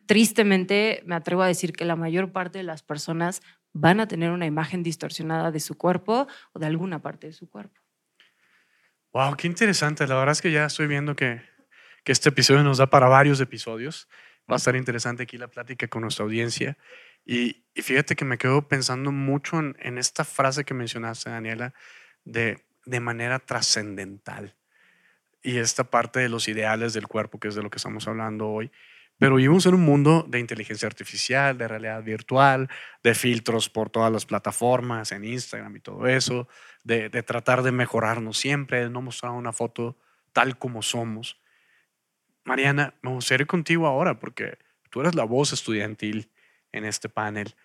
Tristemente, 0.05 1.01
me 1.05 1.15
atrevo 1.15 1.41
a 1.41 1.47
decir 1.47 1.73
que 1.73 1.85
la 1.85 1.95
mayor 1.95 2.31
parte 2.31 2.59
de 2.59 2.63
las 2.63 2.83
personas 2.83 3.41
van 3.73 3.99
a 3.99 4.07
tener 4.07 4.31
una 4.31 4.45
imagen 4.45 4.83
distorsionada 4.83 5.51
de 5.51 5.59
su 5.59 5.77
cuerpo 5.77 6.27
o 6.53 6.59
de 6.59 6.67
alguna 6.67 7.01
parte 7.01 7.27
de 7.27 7.33
su 7.33 7.49
cuerpo. 7.49 7.81
Wow, 9.13 9.35
qué 9.35 9.47
interesante. 9.47 10.05
La 10.07 10.15
verdad 10.15 10.33
es 10.33 10.41
que 10.41 10.51
ya 10.51 10.65
estoy 10.65 10.85
viendo 10.85 11.15
que, 11.15 11.41
que 12.03 12.11
este 12.11 12.29
episodio 12.29 12.63
nos 12.63 12.77
da 12.77 12.91
para 12.91 13.07
varios 13.07 13.39
episodios. 13.41 14.07
Va 14.49 14.55
a 14.55 14.57
estar 14.57 14.75
interesante 14.75 15.23
aquí 15.23 15.37
la 15.37 15.47
plática 15.47 15.87
con 15.87 16.01
nuestra 16.01 16.25
audiencia. 16.25 16.77
Y, 17.25 17.63
fíjate 17.75 18.15
que 18.15 18.25
me 18.25 18.37
quedo 18.37 18.67
pensando 18.67 19.11
mucho 19.11 19.59
en, 19.59 19.97
esta 19.97 20.25
frase 20.25 20.63
que 20.63 20.73
mencionaste, 20.73 21.29
Daniela, 21.29 21.73
de, 22.25 22.65
de 22.85 22.99
manera 22.99 23.39
trascendental. 23.39 24.55
Y 25.43 25.57
esta 25.57 25.83
parte 25.83 26.19
de 26.19 26.29
los 26.29 26.47
ideales 26.47 26.93
del 26.93 27.07
cuerpo, 27.07 27.39
que 27.39 27.49
es 27.49 27.55
de 27.55 27.61
lo 27.61 27.69
que 27.69 27.77
estamos 27.77 28.07
hablando 28.07 28.49
hoy. 28.49 28.71
Pero 29.19 29.35
vivimos 29.35 29.65
en 29.65 29.75
un 29.75 29.81
mundo 29.81 30.25
de 30.27 30.39
inteligencia 30.39 30.87
artificial, 30.87 31.57
de 31.57 31.67
realidad 31.67 32.01
virtual, 32.01 32.69
de 33.03 33.13
filtros 33.13 33.69
por 33.69 33.89
todas 33.89 34.11
las 34.11 34.25
plataformas, 34.25 35.11
en 35.11 35.25
Instagram 35.25 35.75
y 35.75 35.79
todo 35.81 36.07
eso, 36.07 36.47
de, 36.83 37.09
de 37.09 37.21
tratar 37.21 37.61
de 37.61 37.71
mejorarnos 37.71 38.37
siempre, 38.37 38.79
de 38.79 38.89
no 38.89 39.01
mostrar 39.01 39.33
una 39.33 39.53
foto 39.53 39.97
tal 40.33 40.57
como 40.57 40.81
somos. 40.81 41.39
Mariana, 42.43 42.93
me 43.01 43.11
gustaría 43.11 43.43
ir 43.43 43.47
contigo 43.47 43.87
ahora 43.87 44.19
porque 44.19 44.57
tú 44.89 45.01
eres 45.01 45.15
la 45.15 45.23
voz 45.23 45.53
estudiantil 45.53 46.29
en 46.71 46.85
este 46.85 47.09
panel. 47.09 47.55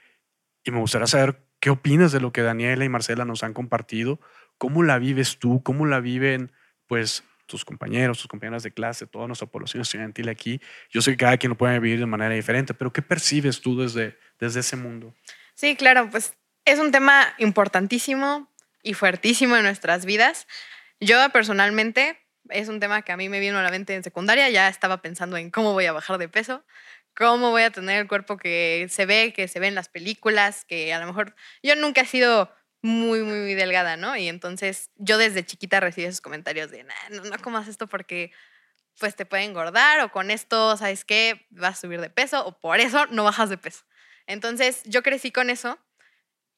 Y 0.64 0.70
me 0.70 0.78
gustaría 0.78 1.06
saber 1.06 1.42
qué 1.60 1.70
opinas 1.70 2.12
de 2.12 2.20
lo 2.20 2.32
que 2.32 2.42
Daniela 2.42 2.84
y 2.84 2.88
Marcela 2.88 3.24
nos 3.24 3.42
han 3.42 3.54
compartido. 3.54 4.20
¿Cómo 4.58 4.82
la 4.82 4.98
vives 4.98 5.38
tú? 5.38 5.62
¿Cómo 5.62 5.86
la 5.86 6.00
viven 6.00 6.52
pues 6.86 7.24
tus 7.46 7.64
compañeros, 7.64 8.18
tus 8.18 8.28
compañeras 8.28 8.62
de 8.62 8.72
clase, 8.72 9.06
toda 9.06 9.26
nuestra 9.26 9.46
población 9.46 9.82
estudiantil 9.82 10.28
aquí? 10.28 10.60
Yo 10.90 11.02
sé 11.02 11.12
que 11.12 11.16
cada 11.18 11.36
quien 11.36 11.50
lo 11.50 11.56
puede 11.56 11.78
vivir 11.78 11.98
de 11.98 12.06
manera 12.06 12.34
diferente, 12.34 12.74
pero 12.74 12.92
¿qué 12.92 13.02
percibes 13.02 13.60
tú 13.60 13.78
desde, 13.80 14.18
desde 14.38 14.60
ese 14.60 14.76
mundo? 14.76 15.14
Sí, 15.54 15.76
claro, 15.76 16.08
pues 16.10 16.34
es 16.64 16.78
un 16.78 16.92
tema 16.92 17.34
importantísimo 17.38 18.50
y 18.82 18.94
fuertísimo 18.94 19.56
en 19.56 19.64
nuestras 19.64 20.04
vidas. 20.04 20.46
Yo 21.00 21.16
personalmente 21.30 22.23
es 22.50 22.68
un 22.68 22.80
tema 22.80 23.02
que 23.02 23.12
a 23.12 23.16
mí 23.16 23.28
me 23.28 23.40
vino 23.40 23.58
a 23.58 23.62
la 23.62 23.70
mente 23.70 23.94
en 23.94 24.04
secundaria, 24.04 24.48
ya 24.50 24.68
estaba 24.68 25.02
pensando 25.02 25.36
en 25.36 25.50
cómo 25.50 25.72
voy 25.72 25.86
a 25.86 25.92
bajar 25.92 26.18
de 26.18 26.28
peso, 26.28 26.64
cómo 27.16 27.50
voy 27.50 27.62
a 27.62 27.70
tener 27.70 28.00
el 28.00 28.08
cuerpo 28.08 28.36
que 28.36 28.86
se 28.90 29.06
ve, 29.06 29.32
que 29.32 29.48
se 29.48 29.60
ve 29.60 29.68
en 29.68 29.74
las 29.74 29.88
películas, 29.88 30.64
que 30.64 30.92
a 30.92 30.98
lo 30.98 31.06
mejor 31.06 31.34
yo 31.62 31.76
nunca 31.76 32.02
he 32.02 32.06
sido 32.06 32.52
muy, 32.82 33.22
muy 33.22 33.54
delgada, 33.54 33.96
¿no? 33.96 34.16
Y 34.16 34.28
entonces 34.28 34.90
yo 34.96 35.16
desde 35.16 35.44
chiquita 35.44 35.80
recibí 35.80 36.06
esos 36.06 36.20
comentarios 36.20 36.70
de, 36.70 36.84
no, 36.84 37.24
no 37.24 37.38
comas 37.38 37.66
esto 37.68 37.86
porque 37.86 38.30
pues 38.98 39.16
te 39.16 39.26
puede 39.26 39.44
engordar 39.44 40.00
o 40.00 40.12
con 40.12 40.30
esto, 40.30 40.76
¿sabes 40.76 41.04
qué? 41.04 41.46
Vas 41.50 41.78
a 41.78 41.80
subir 41.80 42.00
de 42.00 42.10
peso 42.10 42.44
o 42.46 42.58
por 42.60 42.80
eso 42.80 43.06
no 43.06 43.24
bajas 43.24 43.48
de 43.48 43.58
peso. 43.58 43.84
Entonces 44.26 44.82
yo 44.84 45.02
crecí 45.02 45.32
con 45.32 45.50
eso. 45.50 45.78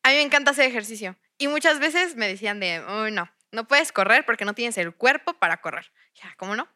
A 0.03 0.11
mí 0.11 0.17
me 0.17 0.23
encanta 0.23 0.51
hacer 0.51 0.67
ejercicio 0.67 1.17
y 1.39 1.49
muchas 1.49 1.79
veces 1.79 2.17
me 2.17 2.29
decían 2.29 2.61
de, 2.61 2.83
uy, 3.03 3.13
no, 3.13 3.31
no 3.53 3.67
puedes 3.67 3.93
correr 3.93 4.25
porque 4.25 4.45
no 4.45 4.55
tienes 4.55 4.79
el 4.79 4.95
cuerpo 4.95 5.35
para 5.35 5.61
correr. 5.61 5.93
Ya, 6.15 6.35
¿cómo 6.37 6.57
no? 6.57 6.69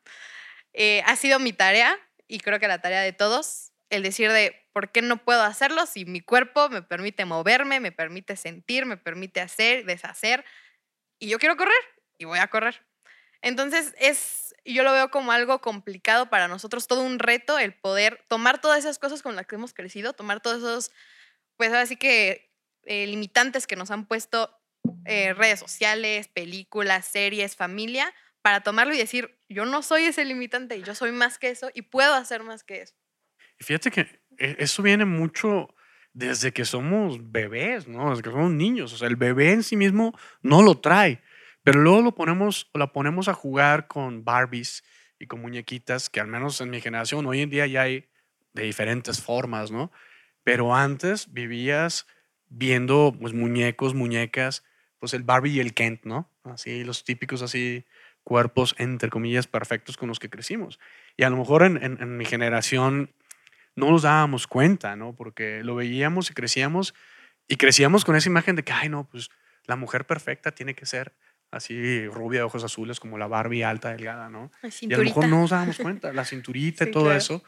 Eh, 0.72 1.02
ha 1.06 1.16
sido 1.16 1.38
mi 1.38 1.52
tarea 1.52 1.98
y 2.28 2.40
creo 2.40 2.60
que 2.60 2.68
la 2.68 2.80
tarea 2.80 3.00
de 3.00 3.12
todos, 3.12 3.72
el 3.90 4.02
decir 4.02 4.30
de, 4.30 4.66
¿por 4.72 4.92
qué 4.92 5.02
no 5.02 5.18
puedo 5.18 5.42
hacerlo 5.42 5.86
si 5.86 6.04
mi 6.04 6.20
cuerpo 6.20 6.68
me 6.68 6.82
permite 6.82 7.24
moverme, 7.24 7.80
me 7.80 7.92
permite 7.92 8.36
sentir, 8.36 8.86
me 8.86 8.96
permite 8.96 9.40
hacer, 9.40 9.84
deshacer? 9.84 10.44
Y 11.18 11.28
yo 11.28 11.38
quiero 11.38 11.56
correr 11.56 11.74
y 12.18 12.24
voy 12.24 12.38
a 12.38 12.48
correr. 12.48 12.84
Entonces, 13.42 13.94
es, 13.98 14.54
yo 14.64 14.82
lo 14.82 14.92
veo 14.92 15.10
como 15.10 15.32
algo 15.32 15.60
complicado 15.60 16.28
para 16.30 16.48
nosotros, 16.48 16.86
todo 16.86 17.02
un 17.02 17.18
reto 17.18 17.58
el 17.58 17.74
poder 17.74 18.24
tomar 18.28 18.60
todas 18.60 18.80
esas 18.80 18.98
cosas 18.98 19.22
con 19.22 19.34
las 19.34 19.46
que 19.46 19.56
hemos 19.56 19.72
crecido, 19.72 20.12
tomar 20.12 20.40
todos 20.40 20.58
esos, 20.58 20.92
pues 21.56 21.72
así 21.72 21.96
que 21.96 22.52
eh, 22.84 23.06
limitantes 23.06 23.66
que 23.66 23.76
nos 23.76 23.90
han 23.90 24.06
puesto 24.06 24.59
eh, 25.04 25.34
redes 25.34 25.60
sociales, 25.60 26.28
películas, 26.28 27.06
series, 27.06 27.56
familia, 27.56 28.12
para 28.42 28.62
tomarlo 28.62 28.94
y 28.94 28.98
decir, 28.98 29.38
yo 29.48 29.66
no 29.66 29.82
soy 29.82 30.04
ese 30.04 30.24
limitante, 30.24 30.80
yo 30.82 30.94
soy 30.94 31.12
más 31.12 31.38
que 31.38 31.50
eso 31.50 31.70
y 31.74 31.82
puedo 31.82 32.14
hacer 32.14 32.42
más 32.42 32.64
que 32.64 32.82
eso. 32.82 32.94
Fíjate 33.58 33.90
que 33.90 34.22
e, 34.38 34.56
eso 34.58 34.82
viene 34.82 35.04
mucho 35.04 35.74
desde 36.12 36.52
que 36.52 36.64
somos 36.64 37.30
bebés, 37.30 37.86
¿no? 37.86 38.10
Desde 38.10 38.22
que 38.22 38.30
somos 38.30 38.50
niños. 38.50 38.92
O 38.92 38.96
sea, 38.96 39.08
el 39.08 39.16
bebé 39.16 39.52
en 39.52 39.62
sí 39.62 39.76
mismo 39.76 40.18
no 40.42 40.62
lo 40.62 40.80
trae, 40.80 41.22
pero 41.62 41.80
luego 41.80 42.02
lo 42.02 42.14
ponemos, 42.14 42.70
la 42.74 42.92
ponemos 42.92 43.28
a 43.28 43.34
jugar 43.34 43.86
con 43.86 44.24
Barbies 44.24 44.82
y 45.18 45.26
con 45.26 45.42
muñequitas, 45.42 46.08
que 46.08 46.20
al 46.20 46.26
menos 46.26 46.60
en 46.60 46.70
mi 46.70 46.80
generación, 46.80 47.26
hoy 47.26 47.42
en 47.42 47.50
día 47.50 47.66
ya 47.66 47.82
hay 47.82 48.08
de 48.54 48.62
diferentes 48.64 49.20
formas, 49.20 49.70
¿no? 49.70 49.92
Pero 50.42 50.74
antes 50.74 51.32
vivías 51.32 52.06
viendo 52.48 53.14
pues, 53.18 53.34
muñecos, 53.34 53.94
muñecas, 53.94 54.64
pues 55.00 55.14
el 55.14 55.24
Barbie 55.24 55.52
y 55.52 55.60
el 55.60 55.74
Kent, 55.74 56.04
¿no? 56.04 56.30
Así, 56.44 56.84
los 56.84 57.04
típicos 57.04 57.42
así 57.42 57.84
cuerpos, 58.22 58.76
entre 58.78 59.10
comillas, 59.10 59.46
perfectos 59.46 59.96
con 59.96 60.08
los 60.08 60.20
que 60.20 60.30
crecimos. 60.30 60.78
Y 61.16 61.24
a 61.24 61.30
lo 61.30 61.36
mejor 61.36 61.64
en, 61.64 61.82
en 61.82 62.16
mi 62.16 62.24
generación 62.26 63.10
no 63.74 63.90
nos 63.90 64.02
dábamos 64.02 64.46
cuenta, 64.46 64.94
¿no? 64.94 65.14
Porque 65.14 65.64
lo 65.64 65.74
veíamos 65.74 66.30
y 66.30 66.34
crecíamos 66.34 66.94
y 67.48 67.56
crecíamos 67.56 68.04
con 68.04 68.14
esa 68.14 68.28
imagen 68.28 68.54
de 68.54 68.62
que, 68.62 68.72
ay, 68.72 68.88
no, 68.88 69.08
pues 69.08 69.30
la 69.66 69.76
mujer 69.76 70.06
perfecta 70.06 70.52
tiene 70.52 70.74
que 70.74 70.86
ser 70.86 71.14
así 71.50 72.06
rubia 72.06 72.40
de 72.40 72.44
ojos 72.44 72.62
azules 72.62 73.00
como 73.00 73.18
la 73.18 73.26
Barbie 73.26 73.64
alta, 73.64 73.90
delgada, 73.90 74.28
¿no? 74.28 74.52
Y 74.80 74.92
a 74.92 74.98
lo 74.98 75.04
mejor 75.04 75.28
no 75.28 75.40
nos 75.40 75.50
dábamos 75.50 75.78
cuenta, 75.78 76.12
la 76.12 76.24
cinturita 76.24 76.84
y 76.84 76.90
todo 76.92 77.12
eso, 77.12 77.42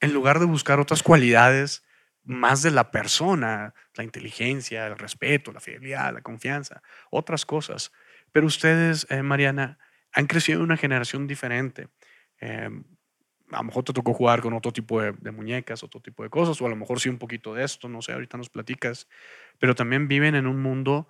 en 0.00 0.12
lugar 0.12 0.38
de 0.38 0.46
buscar 0.46 0.78
otras 0.78 1.02
cualidades 1.02 1.82
más 2.24 2.62
de 2.62 2.70
la 2.70 2.90
persona, 2.90 3.74
la 3.94 4.04
inteligencia, 4.04 4.86
el 4.86 4.98
respeto, 4.98 5.52
la 5.52 5.60
fidelidad, 5.60 6.12
la 6.14 6.22
confianza, 6.22 6.82
otras 7.10 7.44
cosas. 7.44 7.92
Pero 8.30 8.46
ustedes, 8.46 9.06
eh, 9.10 9.22
Mariana, 9.22 9.78
han 10.12 10.26
crecido 10.26 10.58
en 10.58 10.64
una 10.64 10.76
generación 10.76 11.26
diferente. 11.26 11.88
Eh, 12.40 12.70
a 13.50 13.58
lo 13.58 13.64
mejor 13.64 13.84
te 13.84 13.92
tocó 13.92 14.14
jugar 14.14 14.40
con 14.40 14.54
otro 14.54 14.72
tipo 14.72 15.00
de, 15.00 15.30
muñecas, 15.30 15.82
otro 15.82 16.00
tipo 16.00 16.22
de 16.22 16.30
cosas, 16.30 16.60
o 16.60 16.66
a 16.66 16.70
lo 16.70 16.76
mejor 16.76 17.00
sí 17.00 17.08
un 17.08 17.18
poquito 17.18 17.54
de 17.54 17.64
esto, 17.64 17.88
no 17.88 18.00
sé, 18.00 18.12
ahorita 18.12 18.38
nos 18.38 18.48
platicas, 18.48 19.08
pero 19.58 19.74
también 19.74 20.08
viven 20.08 20.34
en 20.34 20.46
un 20.46 20.60
mundo 20.62 21.08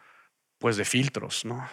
pues 0.59 0.77
de 0.77 0.85
filtros, 0.85 1.45
¿no? 1.45 1.69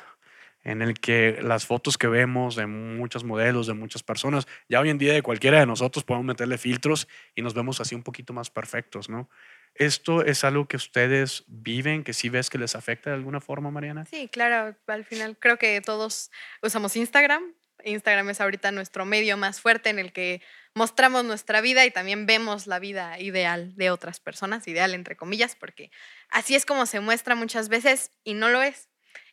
En 0.63 0.81
el 0.81 0.99
que 0.99 1.39
las 1.41 1.65
fotos 1.65 1.97
que 1.97 2.07
vemos 2.07 2.55
de 2.55 2.67
muchos 2.67 3.23
modelos, 3.23 3.67
de 3.67 3.73
muchas 3.73 4.03
personas, 4.03 4.47
ya 4.67 4.79
hoy 4.81 4.89
en 4.89 4.97
día 4.97 5.13
de 5.13 5.21
cualquiera 5.21 5.59
de 5.59 5.65
nosotros 5.65 6.03
podemos 6.03 6.25
meterle 6.25 6.57
filtros 6.57 7.07
y 7.33 7.41
nos 7.41 7.53
vemos 7.53 7.79
así 7.79 7.95
un 7.95 8.03
poquito 8.03 8.33
más 8.33 8.49
perfectos, 8.49 9.09
¿no? 9.09 9.29
¿Esto 9.75 10.25
es 10.25 10.43
algo 10.43 10.67
que 10.67 10.75
ustedes 10.75 11.45
viven, 11.47 12.03
que 12.03 12.13
sí 12.13 12.29
ves 12.29 12.49
que 12.49 12.57
les 12.57 12.75
afecta 12.75 13.09
de 13.09 13.15
alguna 13.15 13.39
forma, 13.39 13.71
Mariana? 13.71 14.05
Sí, 14.05 14.27
claro, 14.27 14.75
al 14.87 15.05
final 15.05 15.37
creo 15.39 15.57
que 15.57 15.79
todos 15.81 16.31
usamos 16.61 16.95
Instagram. 16.95 17.53
Instagram 17.85 18.29
es 18.29 18.41
ahorita 18.41 18.71
nuestro 18.71 19.05
medio 19.05 19.37
más 19.37 19.61
fuerte 19.61 19.89
en 19.89 19.99
el 19.99 20.11
que 20.11 20.41
mostramos 20.73 21.23
nuestra 21.23 21.61
vida 21.61 21.85
y 21.85 21.91
también 21.91 22.25
vemos 22.25 22.67
la 22.67 22.79
vida 22.79 23.19
ideal 23.19 23.73
de 23.75 23.89
otras 23.89 24.19
personas, 24.19 24.67
ideal 24.67 24.93
entre 24.93 25.15
comillas, 25.15 25.55
porque 25.55 25.91
así 26.29 26.55
es 26.55 26.65
como 26.65 26.85
se 26.85 26.99
muestra 26.99 27.35
muchas 27.35 27.69
veces 27.69 28.11
y 28.23 28.33
no 28.33 28.49
lo 28.49 28.61
es. 28.61 28.89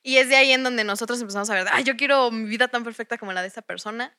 Y 0.07 0.19
es 0.19 0.29
de 0.29 0.37
ahí 0.37 0.53
en 0.53 0.63
donde 0.63 0.85
nosotros 0.85 1.21
empezamos 1.21 1.51
a 1.51 1.55
ver, 1.55 1.67
ah, 1.69 1.81
yo 1.81 1.97
quiero 1.97 2.31
mi 2.31 2.49
vida 2.49 2.69
tan 2.69 2.85
perfecta 2.85 3.19
como 3.19 3.33
la 3.33 3.43
de 3.43 3.49
esa 3.49 3.61
persona. 3.61 4.17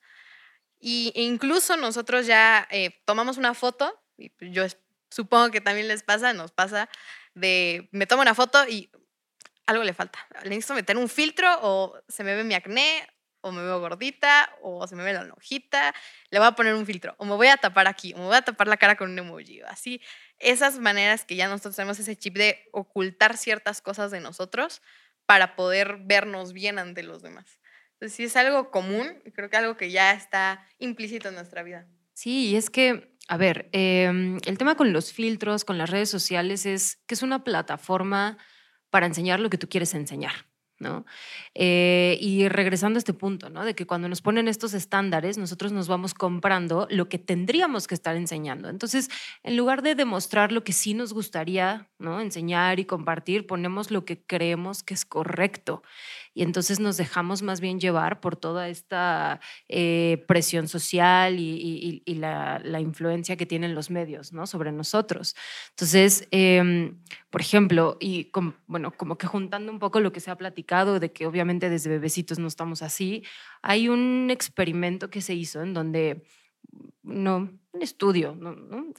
Y 0.82 1.14
incluso 1.16 1.78
nosotros 1.78 2.28
ya 2.28 2.68
eh, 2.72 3.02
tomamos 3.06 3.38
una 3.38 3.54
foto, 3.54 3.98
y 4.18 4.30
yo 4.52 4.66
supongo 5.10 5.50
que 5.50 5.62
también 5.62 5.88
les 5.88 6.04
pasa, 6.04 6.34
nos 6.34 6.52
pasa, 6.52 6.90
de 7.36 7.88
me 7.94 8.06
tomo 8.06 8.22
una 8.22 8.36
foto 8.36 8.68
y 8.68 8.92
algo 9.66 9.86
le 9.86 9.94
falta. 9.94 10.20
Le 10.44 10.50
necesito 10.50 10.74
meter 10.74 10.98
un 10.98 11.08
filtro 11.08 11.58
o 11.62 11.98
se 12.10 12.26
me 12.26 12.36
ve 12.36 12.44
mi 12.44 12.54
acné 12.54 13.08
o 13.40 13.54
me 13.54 13.64
veo 13.64 13.80
gordita, 13.80 14.54
o 14.62 14.86
se 14.88 14.96
me 14.98 15.06
ve 15.06 15.14
la 15.14 15.22
hojita, 15.38 15.96
le 16.32 16.40
voy 16.40 16.50
a 16.50 16.52
poner 16.52 16.74
un 16.74 16.86
filtro, 16.86 17.16
o 17.18 17.24
me 17.24 17.36
voy 17.36 17.48
a 17.48 17.56
tapar 17.56 17.88
aquí, 17.88 18.14
o 18.14 18.18
me 18.18 18.26
voy 18.26 18.36
a 18.36 18.42
tapar 18.42 18.68
la 18.68 18.76
cara 18.76 18.98
con 18.98 19.12
un 19.12 19.20
emoji, 19.20 19.62
así. 19.62 20.02
Esas 20.38 20.80
maneras 20.80 21.24
que 21.24 21.38
ya 21.38 21.48
nosotros 21.48 21.78
tenemos 21.78 21.98
ese 21.98 22.18
chip 22.18 22.36
de 22.36 22.68
ocultar 22.74 23.38
ciertas 23.38 23.82
cosas 23.82 24.12
de 24.12 24.20
nosotros 24.20 24.82
para 25.28 25.56
poder 25.56 26.00
vernos 26.06 26.54
bien 26.54 26.80
ante 26.80 27.04
los 27.04 27.22
demás. 27.22 27.60
Entonces, 27.94 28.16
sí 28.16 28.24
es 28.24 28.36
algo 28.36 28.72
común, 28.72 29.22
creo 29.36 29.50
que 29.50 29.58
algo 29.58 29.78
que 29.78 29.92
ya 29.92 30.14
está 30.14 30.68
implícito 30.80 31.30
en 31.30 31.36
nuestra 31.36 31.62
vida. 31.62 31.88
Sí, 32.14 32.48
y 32.48 32.56
es 32.56 32.72
que, 32.72 33.16
a 33.28 33.38
ver, 33.38 33.70
em, 33.74 34.40
el 34.46 34.58
tema 34.58 34.76
con 34.76 34.94
los 34.94 35.14
filtros, 35.14 35.66
con 35.66 35.78
las 35.78 35.92
redes 35.92 36.10
sociales, 36.10 36.66
es 36.66 36.98
que 37.06 37.14
es 37.14 37.22
una 37.22 37.44
plataforma 37.44 38.40
para 38.90 39.06
enseñar 39.06 39.40
lo 39.40 39.52
que 39.52 39.60
tú 39.60 39.70
quieres 39.70 39.94
enseñar. 39.94 40.47
Eh, 41.56 42.18
y 42.22 42.48
regresando 42.48 42.98
a 42.98 43.00
este 43.00 43.14
punto. 43.14 43.50
De 43.50 43.76
que 43.76 43.88
cuando 43.88 44.08
nos 44.08 44.22
ponen 44.22 44.48
estos 44.48 44.74
estándares, 44.74 45.38
nosotros 45.38 45.72
nos 45.72 45.88
vamos 45.88 46.14
comprando 46.14 46.88
lo 46.90 47.10
que 47.10 47.18
tendríamos 47.18 47.88
que 47.88 47.96
estar 47.96 48.16
enseñando. 48.16 48.70
Entonces, 48.70 49.10
en 49.44 49.58
lugar 49.58 49.82
de 49.82 49.96
demostrar 49.96 50.52
lo 50.52 50.64
que 50.64 50.74
sí 50.74 50.94
nos 50.94 51.14
gustaría, 51.14 51.88
¿no? 52.00 52.22
Enseñar 52.22 52.80
y 52.80 52.86
compartir, 52.86 53.48
ponemos 53.48 53.92
lo 53.92 54.06
que 54.06 54.22
creemos 54.22 54.84
que 54.84 54.94
es 54.94 55.06
correcto 55.06 55.82
y 56.38 56.44
entonces 56.44 56.80
nos 56.80 56.98
dejamos 56.98 57.42
más 57.42 57.62
bien 57.62 57.80
llevar 57.80 58.20
por 58.20 58.36
toda 58.36 58.70
esta 58.70 59.40
eh, 59.68 60.24
presión 60.28 60.68
social 60.68 61.40
y, 61.40 62.04
la, 62.06 62.80
influencia 62.80 63.36
que 63.38 63.48
tienen 63.48 63.74
los 63.74 63.90
medios 63.90 64.34
¿no? 64.34 64.46
sobre 64.46 64.72
nosotros. 64.72 65.36
Entonces, 65.72 66.28
em, 66.30 67.00
por 67.32 67.42
ejemplo, 67.42 67.98
y 68.00 68.30
bueno, 68.68 68.92
como 68.96 69.18
que 69.18 69.26
juntando 69.26 69.72
un 69.72 69.80
poco 69.80 70.00
lo 70.00 70.12
que 70.12 70.20
se 70.20 70.30
ha 70.30 70.38
platicado 70.38 71.00
de 71.00 71.12
que 71.12 71.26
obviamente 71.26 71.72
desde 71.72 71.90
bebecitos 71.90 72.38
no 72.38 72.46
estamos 72.48 72.84
así, 72.84 73.24
hay 73.64 73.90
un 73.90 74.30
experimento 74.30 75.10
que 75.10 75.22
se 75.22 75.34
hizo 75.34 75.64
en 75.64 75.74
donde 75.74 76.24
no, 77.02 77.50
un 77.78 77.84
estudio, 77.84 78.38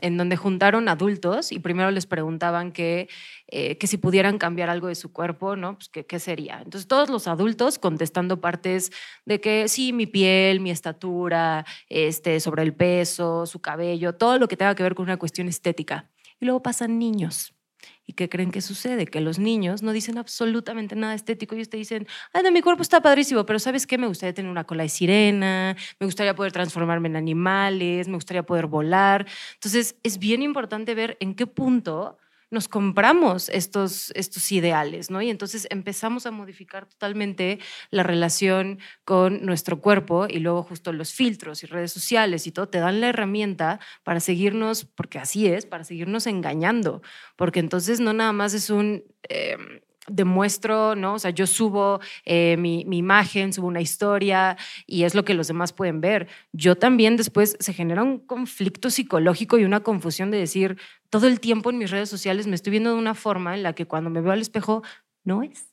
en 0.01 0.17
donde 0.17 0.37
juntaron 0.37 0.89
adultos 0.89 1.53
y 1.53 1.59
primero 1.59 1.91
les 1.91 2.07
preguntaban 2.07 2.73
que, 2.73 3.09
eh, 3.49 3.77
que 3.77 3.87
si 3.87 3.99
pudieran 3.99 4.39
cambiar 4.39 4.71
algo 4.71 4.89
de 4.89 4.95
su 4.95 5.13
cuerpo, 5.13 5.57
¿no? 5.57 5.77
Pues 5.77 5.89
qué 5.89 6.19
sería. 6.19 6.61
Entonces 6.65 6.89
todos 6.89 7.11
los 7.11 7.29
adultos 7.29 7.79
contestando 7.79 8.41
partes 8.41 8.91
de 9.27 9.41
que 9.41 9.69
sí, 9.69 9.93
mi 9.93 10.07
piel, 10.07 10.61
mi 10.61 10.71
estatura, 10.71 11.67
este, 11.89 12.41
sobre 12.41 12.63
el 12.63 12.75
peso, 12.75 13.47
su 13.47 13.61
cabello, 13.61 14.15
todo 14.15 14.39
lo 14.39 14.49
que 14.49 14.57
tenga 14.57 14.75
que 14.75 14.83
ver 14.83 14.95
con 14.95 15.05
una 15.05 15.19
cuestión 15.19 15.49
estética. 15.49 16.09
Y 16.41 16.47
luego 16.47 16.63
pasan 16.63 16.99
niños 16.99 17.58
¿Y 18.07 18.15
qué 18.15 18.29
creen 18.29 18.51
que 18.51 18.61
sucede? 18.61 19.07
Que 19.07 19.21
los 19.21 19.39
niños 19.39 19.83
no 19.83 19.93
dicen 19.93 20.19
absolutamente 20.19 20.97
nada 20.97 21.15
estético. 21.15 21.55
Ellos 21.55 21.69
te 21.69 21.77
dicen, 21.77 22.07
ay, 22.33 22.43
no, 22.43 22.51
mi 22.53 22.63
cuerpo 22.63 22.83
está 22.83 23.01
padrísimo, 23.01 23.45
pero 23.47 23.59
¿sabes 23.59 23.87
qué? 23.87 23.99
Me 23.99 24.07
gustaría 24.07 24.35
tener 24.35 24.51
una 24.51 24.65
cola 24.65 24.83
de 24.83 24.89
sirena, 24.89 25.77
me 26.01 26.07
gustaría 26.07 26.35
poder 26.35 26.53
transformarme 26.53 27.09
en 27.09 27.17
animales, 27.17 28.09
me 28.09 28.15
gustaría 28.15 28.45
poder 28.45 28.67
volar. 28.67 29.27
Entonces, 29.55 29.97
es 30.03 30.19
bien 30.19 30.43
importante 30.43 30.95
ver 30.95 31.17
en 31.21 31.35
qué 31.35 31.47
punto 31.47 32.19
nos 32.51 32.69
compramos 32.69 33.49
estos, 33.49 34.11
estos 34.15 34.51
ideales, 34.53 35.11
¿no? 35.11 35.21
Y 35.21 35.31
entonces 35.31 35.67
empezamos 35.71 36.27
a 36.27 36.31
modificar 36.31 36.87
totalmente 36.87 37.59
la 37.91 38.03
relación 38.03 38.79
con 39.05 39.45
nuestro 39.45 39.81
cuerpo 39.81 40.27
y 40.29 40.39
luego 40.39 40.63
justo 40.63 40.93
los 40.93 41.13
filtros 41.13 41.63
y 41.63 41.67
redes 41.67 41.93
sociales 41.93 42.47
y 42.47 42.53
todo 42.53 42.69
te 42.69 42.79
dan 42.79 43.01
la 43.01 43.09
herramienta 43.09 43.81
para 44.03 44.21
seguirnos, 44.21 44.85
porque 44.85 45.19
así 45.19 45.47
es, 45.47 45.67
para 45.67 45.85
seguirnos 45.85 46.27
engañando, 46.27 47.03
porque 47.37 47.61
entonces 47.61 48.01
no 48.01 48.13
nada 48.13 48.33
más 48.33 48.55
es 48.55 48.71
un... 48.71 49.05
Em, 49.29 49.81
demuestro, 50.11 50.95
¿no? 50.95 51.15
O 51.15 51.19
sea, 51.19 51.31
yo 51.31 51.47
subo 51.47 52.01
eh, 52.25 52.57
mi, 52.59 52.81
imagen, 52.91 53.53
subo 53.53 53.67
una 53.67 53.81
historia 53.81 54.57
y 54.87 55.05
es 55.05 55.15
lo 55.15 55.25
que 55.25 55.35
los 55.35 55.49
demás 55.49 55.73
pueden 55.73 56.01
ver. 56.01 56.29
Yo 56.53 56.77
también 56.77 57.17
después 57.17 57.57
se 57.61 57.73
genera 57.73 58.03
un 58.03 58.19
conflicto 58.19 58.91
psicológico 58.91 59.59
y 59.59 59.65
una 59.65 59.81
confusión 59.81 60.31
de 60.31 60.39
decir, 60.39 60.79
todo 61.11 61.27
el 61.27 61.41
tiempo 61.41 61.71
en 61.71 61.79
mis 61.79 61.91
redes 61.91 62.09
sociales 62.09 62.47
me 62.47 62.55
estoy 62.55 62.71
viendo 62.73 62.91
de 62.91 62.97
una 62.97 63.15
forma 63.15 63.55
en 63.55 63.63
la 63.63 63.75
que 63.75 63.87
cuando 63.87 64.11
me 64.11 64.21
veo 64.21 64.33
al 64.33 64.41
espejo 64.41 64.83
no 65.25 65.43
es. 65.43 65.67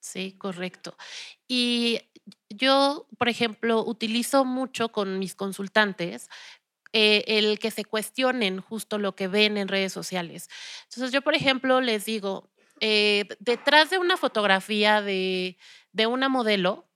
Sí, 0.00 0.32
correcto. 0.36 0.96
Y 1.48 2.00
yo, 2.50 3.06
por 3.18 3.28
ejemplo, 3.28 3.84
utilizo 3.84 4.44
mucho 4.44 4.90
con 4.90 5.18
mis 5.18 5.34
consultantes 5.34 6.28
eh, 6.96 7.24
el 7.26 7.58
que 7.58 7.72
se 7.72 7.84
cuestionen 7.84 8.60
justo 8.60 8.98
lo 8.98 9.16
que 9.16 9.26
ven 9.26 9.56
en 9.56 9.66
redes 9.66 9.92
sociales. 9.92 10.48
Entonces 10.84 11.10
yo, 11.10 11.22
por 11.22 11.34
ejemplo, 11.34 11.80
les 11.80 12.04
digo, 12.04 12.48
eh, 12.80 13.26
detrás 13.40 13.90
de 13.90 13.98
una 13.98 14.16
fotografía 14.16 15.02
de, 15.02 15.58
de 15.92 16.06
una 16.06 16.28
modelo, 16.28 16.88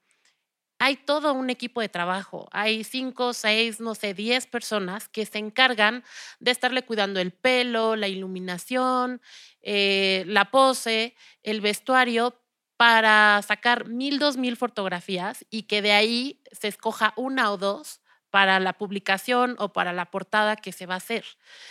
hay 0.79 0.97
todo 0.97 1.33
un 1.33 1.51
equipo 1.51 1.81
de 1.81 1.89
trabajo. 1.89 2.49
Hay 2.53 2.85
cinco, 2.85 3.35
seis, 3.35 3.81
no 3.81 3.95
sé, 3.95 4.15
diez 4.15 4.47
personas 4.47 5.09
que 5.09 5.27
se 5.27 5.39
encargan 5.39 6.05
de 6.41 6.53
estarle 6.53 6.85
cuidando 6.85 7.21
el 7.21 7.33
pelo, 7.33 7.97
la 7.97 8.09
iluminación, 8.09 9.21
eh, 9.63 10.25
la 10.27 10.51
pose, 10.51 11.17
el 11.43 11.61
vestuario, 11.61 12.41
para 12.77 13.43
sacar 13.43 13.89
mil, 13.89 14.21
dos 14.21 14.37
mil 14.37 14.57
fotografías 14.57 15.45
y 15.51 15.65
que 15.65 15.83
de 15.83 15.91
ahí 15.93 16.41
se 16.53 16.69
escoja 16.69 17.13
una 17.17 17.51
o 17.51 17.57
dos 17.59 18.01
para 18.31 18.61
la 18.61 18.75
publicación 18.75 19.57
o 19.59 19.73
para 19.73 19.93
la 19.93 20.11
portada 20.11 20.57
que 20.57 20.73
se 20.73 20.87
va 20.87 20.95
a 20.95 20.99
hacer. 20.99 21.25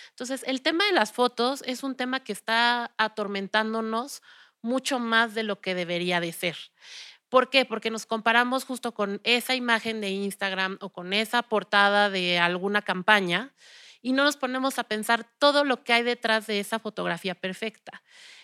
Entonces, 0.10 0.44
el 0.48 0.62
tema 0.62 0.86
de 0.86 0.94
las 0.94 1.12
fotos 1.12 1.64
es 1.66 1.84
un 1.84 1.96
tema 1.96 2.24
que 2.24 2.34
está 2.34 2.92
atormentándonos 2.98 4.22
mucho 4.62 5.00
más 5.00 5.34
de 5.36 5.44
lo 5.44 5.62
que 5.62 5.76
debería 5.76 6.20
de 6.20 6.34
ser. 6.34 6.58
¿Por 7.30 7.50
qué? 7.50 7.66
Porque 7.66 7.92
nos 7.92 8.06
comparamos 8.06 8.64
justo 8.64 8.94
con 8.94 9.20
esa 9.24 9.54
imagen 9.54 10.02
de 10.02 10.10
Instagram 10.10 10.78
o 10.82 10.90
con 10.90 11.14
esa 11.14 11.44
portada 11.44 12.10
de 12.10 12.40
alguna 12.40 12.82
campaña 12.82 13.54
y 14.02 14.14
no 14.14 14.24
nos 14.24 14.38
ponemos 14.38 14.80
a 14.80 14.86
pensar 14.86 15.28
todo 15.38 15.64
lo 15.64 15.84
que 15.84 15.94
hay 15.94 16.04
detrás 16.04 16.48
de 16.48 16.60
esa 16.60 16.80
fotografía 16.80 17.36
perfecta. 17.36 18.02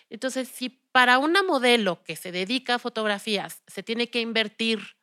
Entonces, 0.10 0.50
si 0.50 0.70
para 0.70 1.17
una 1.17 1.43
modelo 1.43 2.03
que 2.03 2.15
se 2.15 2.32
dedica 2.32 2.75
a 2.75 2.79
fotografías 2.79 3.63
se 3.67 3.84
tiene 3.84 4.10
que 4.10 4.20
invertir 4.20 4.96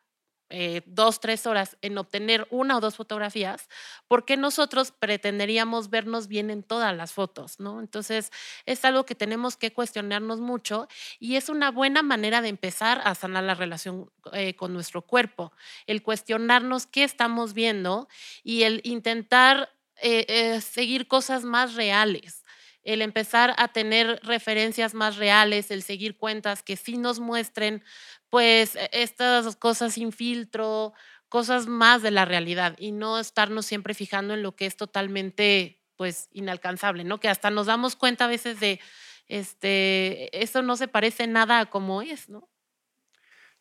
eh, 0.50 0.82
dos, 0.86 1.20
tres 1.20 1.46
horas 1.46 1.76
en 1.80 1.96
obtener 1.96 2.46
una 2.50 2.76
o 2.76 2.80
dos 2.80 2.96
fotografías, 2.96 3.68
¿por 4.08 4.24
qué 4.24 4.36
nosotros 4.36 4.92
pretenderíamos 4.92 5.90
vernos 5.90 6.26
bien 6.26 6.50
en 6.50 6.62
todas 6.62 6.96
las 6.96 7.12
fotos? 7.12 7.60
¿no? 7.60 7.80
Entonces, 7.80 8.32
es 8.66 8.84
algo 8.84 9.06
que 9.06 9.14
tenemos 9.14 9.56
que 9.56 9.72
cuestionarnos 9.72 10.40
mucho 10.40 10.88
y 11.18 11.36
es 11.36 11.48
una 11.48 11.70
buena 11.70 12.02
manera 12.02 12.42
de 12.42 12.48
empezar 12.48 13.00
a 13.04 13.14
sanar 13.14 13.44
la 13.44 13.54
relación 13.54 14.10
eh, 14.32 14.54
con 14.54 14.72
nuestro 14.72 15.02
cuerpo, 15.02 15.52
el 15.86 16.02
cuestionarnos 16.02 16.86
qué 16.86 17.04
estamos 17.04 17.54
viendo 17.54 18.08
y 18.42 18.64
el 18.64 18.80
intentar 18.84 19.70
eh, 20.02 20.60
seguir 20.60 21.08
cosas 21.08 21.44
más 21.44 21.74
reales 21.74 22.44
el 22.82 23.02
empezar 23.02 23.54
a 23.58 23.68
tener 23.68 24.20
referencias 24.22 24.94
más 24.94 25.16
reales, 25.16 25.70
el 25.70 25.82
seguir 25.82 26.16
cuentas 26.16 26.62
que 26.62 26.76
sí 26.76 26.96
nos 26.96 27.20
muestren 27.20 27.84
pues 28.30 28.76
e, 28.76 28.88
estas 28.92 29.56
cosas 29.56 29.94
sin 29.94 30.12
filtro, 30.12 30.94
cosas 31.28 31.66
más 31.66 32.02
de 32.02 32.10
la 32.10 32.24
realidad 32.24 32.76
y 32.78 32.92
no 32.92 33.18
estarnos 33.18 33.66
siempre 33.66 33.94
fijando 33.94 34.34
en 34.34 34.42
lo 34.42 34.56
que 34.56 34.66
es 34.66 34.76
totalmente 34.76 35.82
pues 35.96 36.28
inalcanzable, 36.32 37.04
¿no? 37.04 37.20
Que 37.20 37.28
hasta 37.28 37.50
nos 37.50 37.66
damos 37.66 37.94
cuenta 37.94 38.24
a 38.24 38.28
veces 38.28 38.58
de 38.58 38.80
este 39.28 40.42
eso 40.42 40.62
no 40.62 40.76
se 40.76 40.88
parece 40.88 41.26
nada 41.26 41.60
a 41.60 41.66
como 41.66 42.02
es, 42.02 42.28
¿no? 42.28 42.48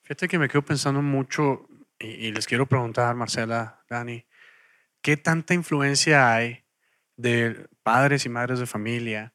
Fíjate 0.01 0.27
que 0.27 0.39
me 0.39 0.47
quedo 0.47 0.63
pensando 0.63 1.01
mucho 1.01 1.67
y, 1.99 2.07
y 2.07 2.31
les 2.31 2.47
quiero 2.47 2.65
preguntar, 2.65 3.13
Marcela, 3.15 3.83
Dani, 3.89 4.25
¿qué 5.01 5.17
tanta 5.17 5.53
influencia 5.53 6.33
hay 6.33 6.63
de 7.17 7.67
padres 7.83 8.25
y 8.25 8.29
madres 8.29 8.59
de 8.59 8.65
familia 8.65 9.33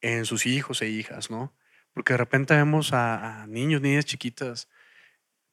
en 0.00 0.26
sus 0.26 0.46
hijos 0.46 0.82
e 0.82 0.88
hijas, 0.88 1.30
¿no? 1.30 1.57
Porque 1.98 2.12
de 2.12 2.18
repente 2.18 2.54
vemos 2.54 2.92
a, 2.92 3.44
niños, 3.48 3.80
niñas 3.80 4.04
chiquitas 4.04 4.68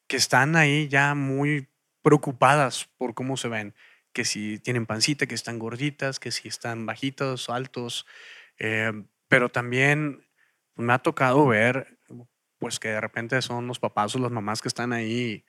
que 0.06 0.16
están 0.16 0.56
ahí 0.56 0.88
ya 0.88 1.16
muy 1.16 1.70
preocupadas 2.04 2.88
por 2.98 3.16
cómo 3.16 3.36
se 3.36 3.48
ven, 3.48 3.74
que 4.14 4.26
si 4.26 4.60
tienen 4.60 4.86
pancita, 4.86 5.26
que 5.26 5.34
están 5.34 5.58
gorditas, 5.58 6.20
que 6.20 6.30
si 6.30 6.48
están 6.48 6.86
bajitos, 6.86 7.50
altos, 7.50 8.06
eh, 8.60 8.92
pero 9.28 9.50
también 9.50 10.24
me 10.76 10.94
ha 10.94 11.00
tocado 11.00 11.48
ver 11.48 11.98
pues 12.60 12.80
que 12.80 12.90
de 12.90 13.02
repente 13.02 13.42
son 13.42 13.66
los 13.66 13.80
papás 13.80 14.16
o 14.16 14.20
las 14.20 14.30
mamás 14.30 14.62
que 14.62 14.68
están 14.68 14.94
ahí 14.94 15.46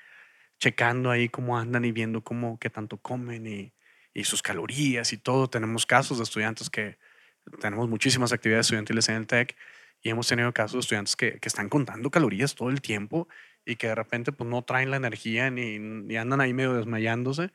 checando 0.58 1.10
ahí 1.10 1.28
cómo 1.28 1.58
andan 1.58 1.84
y 1.84 1.92
viendo 1.92 2.24
cómo, 2.24 2.58
qué 2.58 2.70
tanto 2.70 2.96
comen 2.96 3.46
y, 3.46 3.74
y 4.14 4.24
sus 4.24 4.40
calorías 4.40 5.12
y 5.12 5.18
todo. 5.18 5.50
Tenemos 5.50 5.84
casos 5.84 6.16
de 6.16 6.24
estudiantes 6.24 6.70
que 6.70 6.96
tenemos 7.60 7.86
muchísimas 7.86 8.32
actividades 8.32 8.64
estudiantiles 8.64 9.10
en 9.10 9.16
el 9.16 9.26
TEC 9.26 9.56
y 10.06 10.10
hemos 10.10 10.28
tenido 10.28 10.52
casos 10.52 10.74
de 10.74 10.80
estudiantes 10.80 11.16
que, 11.16 11.40
que, 11.40 11.48
están 11.48 11.68
contando 11.68 12.12
calorías 12.12 12.54
todo 12.54 12.70
el 12.70 12.80
tiempo 12.80 13.26
y 13.64 13.74
que 13.74 13.88
de 13.88 13.96
repente 13.96 14.30
pues 14.30 14.48
no 14.48 14.62
traen 14.62 14.92
la 14.92 14.98
energía 14.98 15.50
ni, 15.50 16.16
andan 16.16 16.40
ahí 16.40 16.54
medio 16.54 16.74
desmayándose 16.74 17.50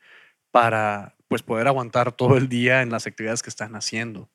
para 0.52 1.16
pues 1.30 1.44
poder 1.44 1.70
aguantar 1.70 2.12
todo 2.12 2.36
el 2.36 2.50
día 2.50 2.82
en 2.82 2.90
las 2.90 3.08
actividades 3.08 3.42
que 3.42 3.50
están 3.50 3.74
haciendo. 3.78 4.30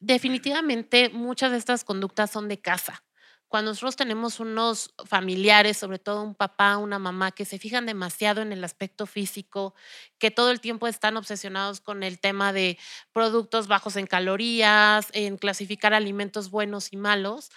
Definitivamente 0.00 1.08
muchas 1.08 1.50
de 1.50 1.56
estas 1.56 1.82
conductas 1.82 2.30
son 2.30 2.46
de 2.46 2.60
casa. 2.60 3.05
Cuando 3.48 3.70
nosotros 3.70 3.96
tenemos 3.96 4.40
unos 4.40 4.92
familiares, 5.06 5.76
sobre 5.76 5.98
todo 5.98 6.22
un 6.22 6.34
papá, 6.34 6.76
una 6.78 6.98
mamá, 6.98 7.30
que 7.32 7.44
se 7.44 7.58
fijan 7.58 7.86
demasiado 7.86 8.42
en 8.42 8.52
el 8.52 8.64
aspecto 8.64 9.06
físico, 9.06 9.74
que 10.18 10.30
todo 10.32 10.50
el 10.50 10.60
tiempo 10.60 10.88
están 10.88 11.16
obsesionados 11.16 11.80
con 11.80 12.02
el 12.02 12.18
tema 12.18 12.52
de 12.52 12.76
productos 13.12 13.68
bajos 13.68 13.96
en 13.96 14.06
calorías, 14.06 15.08
en 15.12 15.36
clasificar 15.36 15.94
alimentos 15.94 16.50
buenos 16.50 16.92
y 16.92 16.96
malos, 16.96 17.50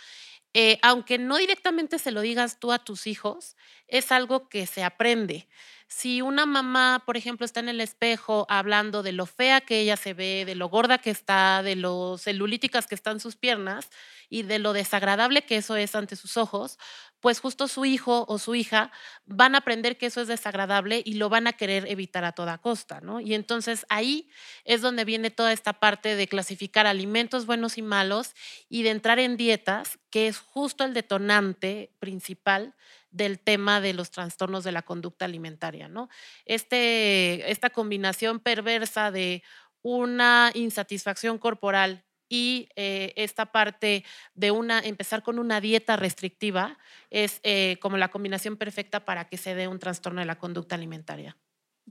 eh, 0.54 0.80
aunque 0.82 1.18
no 1.20 1.38
directamente 1.38 2.00
se 2.00 2.12
lo 2.12 2.22
digas 2.22 2.60
tú 2.60 2.72
a 2.72 2.80
tus 2.80 3.08
hijos, 3.08 3.56
es 3.88 4.12
algo 4.12 4.50
que 4.50 4.66
se 4.68 4.84
aprende. 4.84 5.48
Si 5.92 6.22
una 6.22 6.46
mamá, 6.46 7.02
por 7.04 7.18
ejemplo, 7.18 7.46
está 7.48 7.62
en 7.62 7.68
el 7.68 7.82
espejo 7.82 8.46
hablando 8.48 9.02
de 9.02 9.12
lo 9.12 9.26
fea 9.26 9.60
que 9.62 9.80
ella 9.80 9.98
se 9.98 10.14
ve, 10.14 10.44
de 10.46 10.54
lo 10.54 10.70
gorda 10.70 11.00
que 11.00 11.10
está, 11.10 11.64
de 11.64 11.76
lo 11.76 12.20
celulíticas 12.20 12.86
que 12.86 12.94
están 12.94 13.20
sus 13.20 13.36
piernas 13.36 13.90
y 14.30 14.44
de 14.44 14.60
lo 14.60 14.74
desagradable 14.74 15.42
que 15.42 15.58
eso 15.58 15.76
es 15.76 15.96
ante 15.96 16.16
sus 16.16 16.38
ojos, 16.38 16.78
pues 17.20 17.40
justo 17.40 17.68
su 17.68 17.86
hijo 17.86 18.24
o 18.28 18.38
su 18.38 18.54
hija 18.54 18.92
van 19.26 19.56
a 19.56 19.60
aprender 19.60 19.98
que 19.98 20.06
eso 20.06 20.22
es 20.22 20.28
desagradable 20.28 21.02
y 21.04 21.16
lo 21.16 21.28
van 21.28 21.48
a 21.48 21.54
querer 21.54 21.88
evitar 21.90 22.24
a 22.24 22.34
toda 22.34 22.60
costa, 22.60 23.02
¿no? 23.02 23.20
Y 23.20 23.34
entonces 23.34 23.88
ahí 23.90 24.30
es 24.66 24.82
donde 24.82 25.06
viene 25.06 25.32
toda 25.32 25.52
esta 25.52 25.74
parte 25.74 26.16
de 26.16 26.28
clasificar 26.28 26.86
alimentos 26.86 27.48
buenos 27.48 27.80
y 27.80 27.82
malos 27.82 28.36
y 28.70 28.84
de 28.84 28.92
entrar 28.92 29.18
en 29.18 29.38
dietas, 29.38 29.98
que 30.12 30.28
es 30.28 30.38
justo 30.38 30.84
el 30.84 30.94
detonante 30.94 31.92
principal 32.00 32.76
del 33.12 33.40
tema 33.40 33.82
de 33.82 33.94
los 33.94 34.12
trastornos 34.12 34.64
de 34.64 34.72
la 34.72 34.82
conducta 34.82 35.26
alimentaria, 35.26 35.88
¿no? 35.88 36.10
Este, 36.46 37.50
esta 37.52 37.70
combinación 37.70 38.40
perversa 38.40 39.12
de 39.12 39.44
una 39.82 40.52
insatisfacción 40.54 41.38
corporal 41.38 42.04
y 42.30 42.70
eh, 42.76 43.12
esta 43.16 43.48
parte 43.48 44.06
de 44.36 44.52
una, 44.52 44.80
empezar 44.80 45.24
con 45.24 45.40
una 45.40 45.60
dieta 45.60 45.96
restrictiva 45.96 46.78
es 47.10 47.40
eh, 47.44 47.78
como 47.82 47.98
la 47.98 48.10
combinación 48.10 48.56
perfecta 48.56 49.04
para 49.04 49.26
que 49.26 49.38
se 49.38 49.56
dé 49.56 49.68
un 49.68 49.80
trastorno 49.80 50.22
de 50.22 50.28
la 50.28 50.38
conducta 50.38 50.76
alimentaria. 50.76 51.36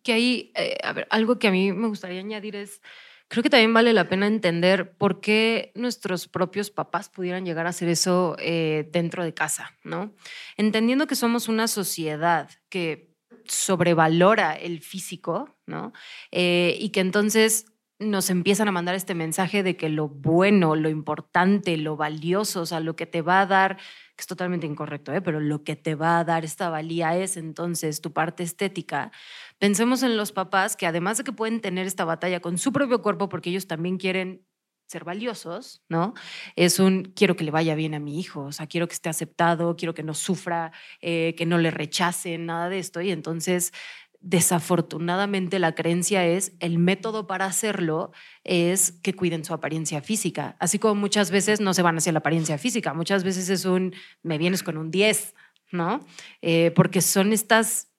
Que 0.04 0.12
ahí, 0.12 0.52
eh, 0.54 0.78
a 0.84 0.92
ver, 0.92 1.08
algo 1.10 1.40
que 1.40 1.48
a 1.48 1.50
mí 1.50 1.72
me 1.72 1.88
gustaría 1.88 2.20
añadir 2.20 2.54
es, 2.54 2.80
creo 3.28 3.42
que 3.42 3.50
también 3.50 3.74
vale 3.74 3.92
la 3.92 4.08
pena 4.08 4.26
entender 4.26 4.92
por 4.92 5.20
qué 5.20 5.72
nuestros 5.74 6.28
propios 6.28 6.70
papás 6.70 7.08
pudieran 7.08 7.44
llegar 7.44 7.66
a 7.66 7.70
hacer 7.70 7.88
eso 7.88 8.36
eh, 8.38 8.88
dentro 8.92 9.22
de 9.22 9.34
casa, 9.34 9.74
¿no? 9.84 10.14
Entendiendo 10.56 11.06
que 11.06 11.14
somos 11.14 11.48
una 11.48 11.68
sociedad 11.68 12.50
que 12.68 13.14
sobrevalora 13.44 14.54
el 14.54 14.80
físico, 14.80 15.56
¿no? 15.66 15.92
Eh, 16.30 16.76
y 16.80 16.90
que 16.90 17.00
entonces 17.00 17.66
nos 17.98 18.30
empiezan 18.30 18.68
a 18.68 18.72
mandar 18.72 18.94
este 18.94 19.14
mensaje 19.14 19.62
de 19.62 19.76
que 19.76 19.88
lo 19.88 20.08
bueno, 20.08 20.76
lo 20.76 20.88
importante, 20.88 21.76
lo 21.76 21.96
valioso, 21.96 22.62
o 22.62 22.66
sea, 22.66 22.78
lo 22.78 22.94
que 22.94 23.06
te 23.06 23.22
va 23.22 23.40
a 23.40 23.46
dar, 23.46 23.76
que 23.76 24.22
es 24.22 24.26
totalmente 24.26 24.66
incorrecto, 24.66 25.12
¿eh? 25.12 25.20
pero 25.20 25.40
lo 25.40 25.64
que 25.64 25.74
te 25.74 25.96
va 25.96 26.20
a 26.20 26.24
dar 26.24 26.44
esta 26.44 26.70
valía 26.70 27.16
es 27.16 27.36
entonces 27.36 28.00
tu 28.00 28.12
parte 28.12 28.44
estética. 28.44 29.10
Pensemos 29.58 30.02
en 30.02 30.16
los 30.16 30.32
papás 30.32 30.76
que 30.76 30.86
además 30.86 31.18
de 31.18 31.24
que 31.24 31.32
pueden 31.32 31.60
tener 31.60 31.86
esta 31.86 32.04
batalla 32.04 32.40
con 32.40 32.58
su 32.58 32.72
propio 32.72 33.02
cuerpo 33.02 33.28
porque 33.28 33.50
ellos 33.50 33.66
también 33.66 33.98
quieren 33.98 34.46
ser 34.86 35.04
valiosos, 35.04 35.82
¿no? 35.88 36.14
Es 36.56 36.78
un 36.78 37.12
quiero 37.14 37.36
que 37.36 37.44
le 37.44 37.50
vaya 37.50 37.74
bien 37.74 37.94
a 37.94 37.98
mi 37.98 38.18
hijo, 38.18 38.44
o 38.44 38.52
sea, 38.52 38.66
quiero 38.66 38.88
que 38.88 38.94
esté 38.94 39.10
aceptado, 39.10 39.76
quiero 39.76 39.92
que 39.92 40.02
no 40.02 40.14
sufra, 40.14 40.72
eh, 41.02 41.34
que 41.36 41.44
no 41.44 41.58
le 41.58 41.70
rechacen, 41.70 42.46
nada 42.46 42.70
de 42.70 42.78
esto. 42.78 43.02
Y 43.02 43.10
entonces 43.10 43.72
Desafortunadamente 44.20 45.60
la 45.60 45.76
creencia 45.76 46.26
es 46.26 46.52
el 46.58 46.78
método 46.78 47.28
para 47.28 47.46
hacerlo 47.46 48.10
es 48.42 48.90
que 48.90 49.14
cuiden 49.14 49.44
su 49.44 49.54
apariencia 49.54 50.00
física, 50.02 50.56
así 50.58 50.80
como 50.80 50.96
muchas 50.96 51.30
veces 51.30 51.60
no 51.60 51.72
se 51.72 51.82
van 51.82 51.98
hacia 51.98 52.10
la 52.10 52.18
apariencia 52.18 52.58
física, 52.58 52.94
muchas 52.94 53.22
veces 53.22 53.48
es 53.48 53.64
un 53.64 53.94
me 54.24 54.36
vienes 54.36 54.64
con 54.64 54.76
un 54.76 54.90
10, 54.90 55.34
¿no? 55.70 56.00
Eh, 56.42 56.72
porque 56.74 57.00
son 57.00 57.32
estas 57.32 57.92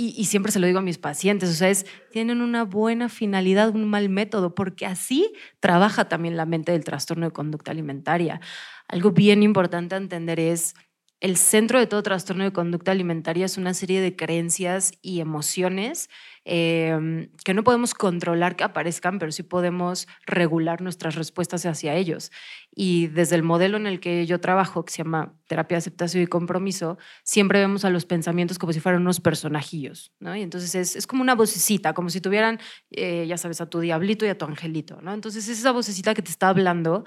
y, 0.00 0.26
siempre 0.26 0.52
se 0.52 0.60
lo 0.60 0.68
digo 0.68 0.78
a 0.78 0.82
mis 0.82 0.96
pacientes, 0.96 1.50
o 1.50 1.54
sea, 1.54 1.70
es, 1.70 1.84
tienen 2.12 2.40
una 2.40 2.64
buena 2.64 3.08
finalidad, 3.08 3.74
un 3.74 3.84
mal 3.90 4.08
método, 4.08 4.54
porque 4.54 4.86
así 4.86 5.32
trabaja 5.58 6.08
también 6.08 6.36
la 6.36 6.46
mente 6.46 6.70
del 6.70 6.84
trastorno 6.84 7.26
de 7.26 7.32
conducta 7.32 7.72
alimentaria. 7.72 8.40
Algo 8.86 9.10
bien 9.10 9.42
importante 9.42 9.96
a 9.96 9.98
entender 9.98 10.38
es, 10.38 10.76
el 11.20 11.36
centro 11.36 11.80
de 11.80 11.88
todo 11.88 12.02
trastorno 12.04 12.44
de 12.44 12.52
conducta 12.52 12.92
alimentaria 12.92 13.44
es 13.44 13.58
una 13.58 13.74
serie 13.74 14.00
de 14.00 14.14
creencias 14.14 14.92
y 15.02 15.18
emociones 15.18 16.08
em, 16.44 17.30
que 17.44 17.54
no 17.54 17.64
podemos 17.64 17.92
controlar 17.92 18.54
que 18.54 18.62
aparezcan, 18.62 19.18
pero 19.18 19.32
sí 19.32 19.42
podemos 19.42 20.06
regular 20.26 20.80
nuestras 20.80 21.16
respuestas 21.16 21.66
hacia 21.66 21.96
ellos. 21.96 22.30
Y 22.72 23.08
desde 23.08 23.34
el 23.34 23.42
modelo 23.42 23.76
en 23.78 23.88
el 23.88 23.98
que 23.98 24.26
yo 24.26 24.38
trabajo, 24.38 24.84
que 24.84 24.92
se 24.92 24.98
llama 24.98 25.34
terapia 25.48 25.74
de 25.74 25.78
aceptación 25.78 26.22
y 26.22 26.28
compromiso, 26.28 26.98
siempre 27.24 27.58
vemos 27.58 27.84
a 27.84 27.90
los 27.90 28.06
pensamientos 28.06 28.56
como 28.56 28.72
si 28.72 28.78
fueran 28.78 29.02
unos 29.02 29.18
personajillos, 29.20 30.12
¿no? 30.20 30.36
Y 30.36 30.42
entonces 30.42 30.76
es, 30.76 30.94
es 30.94 31.08
como 31.08 31.22
una 31.22 31.34
vocecita, 31.34 31.94
como 31.94 32.10
si 32.10 32.20
tuvieran, 32.20 32.60
eh, 32.92 33.26
ya 33.26 33.36
sabes, 33.38 33.60
a 33.60 33.68
tu 33.68 33.80
diablito 33.80 34.24
y 34.24 34.28
a 34.28 34.38
tu 34.38 34.44
angelito, 34.44 35.00
¿no? 35.02 35.12
Entonces 35.12 35.48
es 35.48 35.58
esa 35.58 35.72
vocecita 35.72 36.14
que 36.14 36.22
te 36.22 36.30
está 36.30 36.48
hablando 36.48 37.02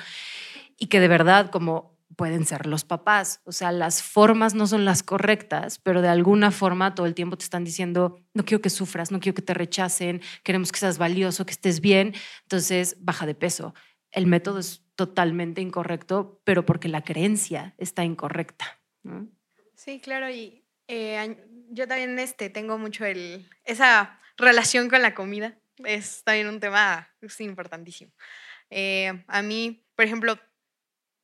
y 0.77 0.87
que 0.87 0.99
de 0.99 1.07
verdad 1.07 1.49
como 1.49 1.90
pueden 2.15 2.45
ser 2.45 2.65
los 2.65 2.85
papás. 2.85 3.41
O 3.43 3.51
sea, 3.51 3.71
las 3.71 4.03
formas 4.03 4.53
no 4.53 4.67
son 4.67 4.85
las 4.85 5.03
correctas, 5.03 5.79
pero 5.79 6.01
de 6.01 6.07
alguna 6.07 6.51
forma 6.51 6.95
todo 6.95 7.05
el 7.05 7.15
tiempo 7.15 7.37
te 7.37 7.43
están 7.43 7.63
diciendo, 7.63 8.19
no 8.33 8.45
quiero 8.45 8.61
que 8.61 8.69
sufras, 8.69 9.11
no 9.11 9.19
quiero 9.19 9.35
que 9.35 9.41
te 9.41 9.53
rechacen, 9.53 10.21
queremos 10.43 10.71
que 10.71 10.79
seas 10.79 10.97
valioso, 10.97 11.45
que 11.45 11.51
estés 11.51 11.81
bien. 11.81 12.13
Entonces, 12.43 12.97
baja 12.99 13.25
de 13.25 13.35
peso. 13.35 13.73
El 14.11 14.27
método 14.27 14.59
es 14.59 14.83
totalmente 14.95 15.61
incorrecto, 15.61 16.41
pero 16.43 16.65
porque 16.65 16.87
la 16.87 17.03
creencia 17.03 17.73
está 17.77 18.03
incorrecta. 18.03 18.79
Sí, 19.75 19.99
claro. 19.99 20.29
Y 20.29 20.63
eh, 20.87 21.37
yo 21.69 21.87
también 21.87 22.19
este, 22.19 22.49
tengo 22.49 22.77
mucho 22.77 23.05
el, 23.05 23.49
esa 23.63 24.19
relación 24.37 24.89
con 24.89 25.01
la 25.01 25.13
comida. 25.13 25.57
Es 25.77 26.23
también 26.23 26.49
un 26.49 26.59
tema 26.59 27.09
importantísimo. 27.39 28.11
Eh, 28.69 29.23
a 29.27 29.41
mí, 29.41 29.85
por 29.95 30.05
ejemplo, 30.05 30.39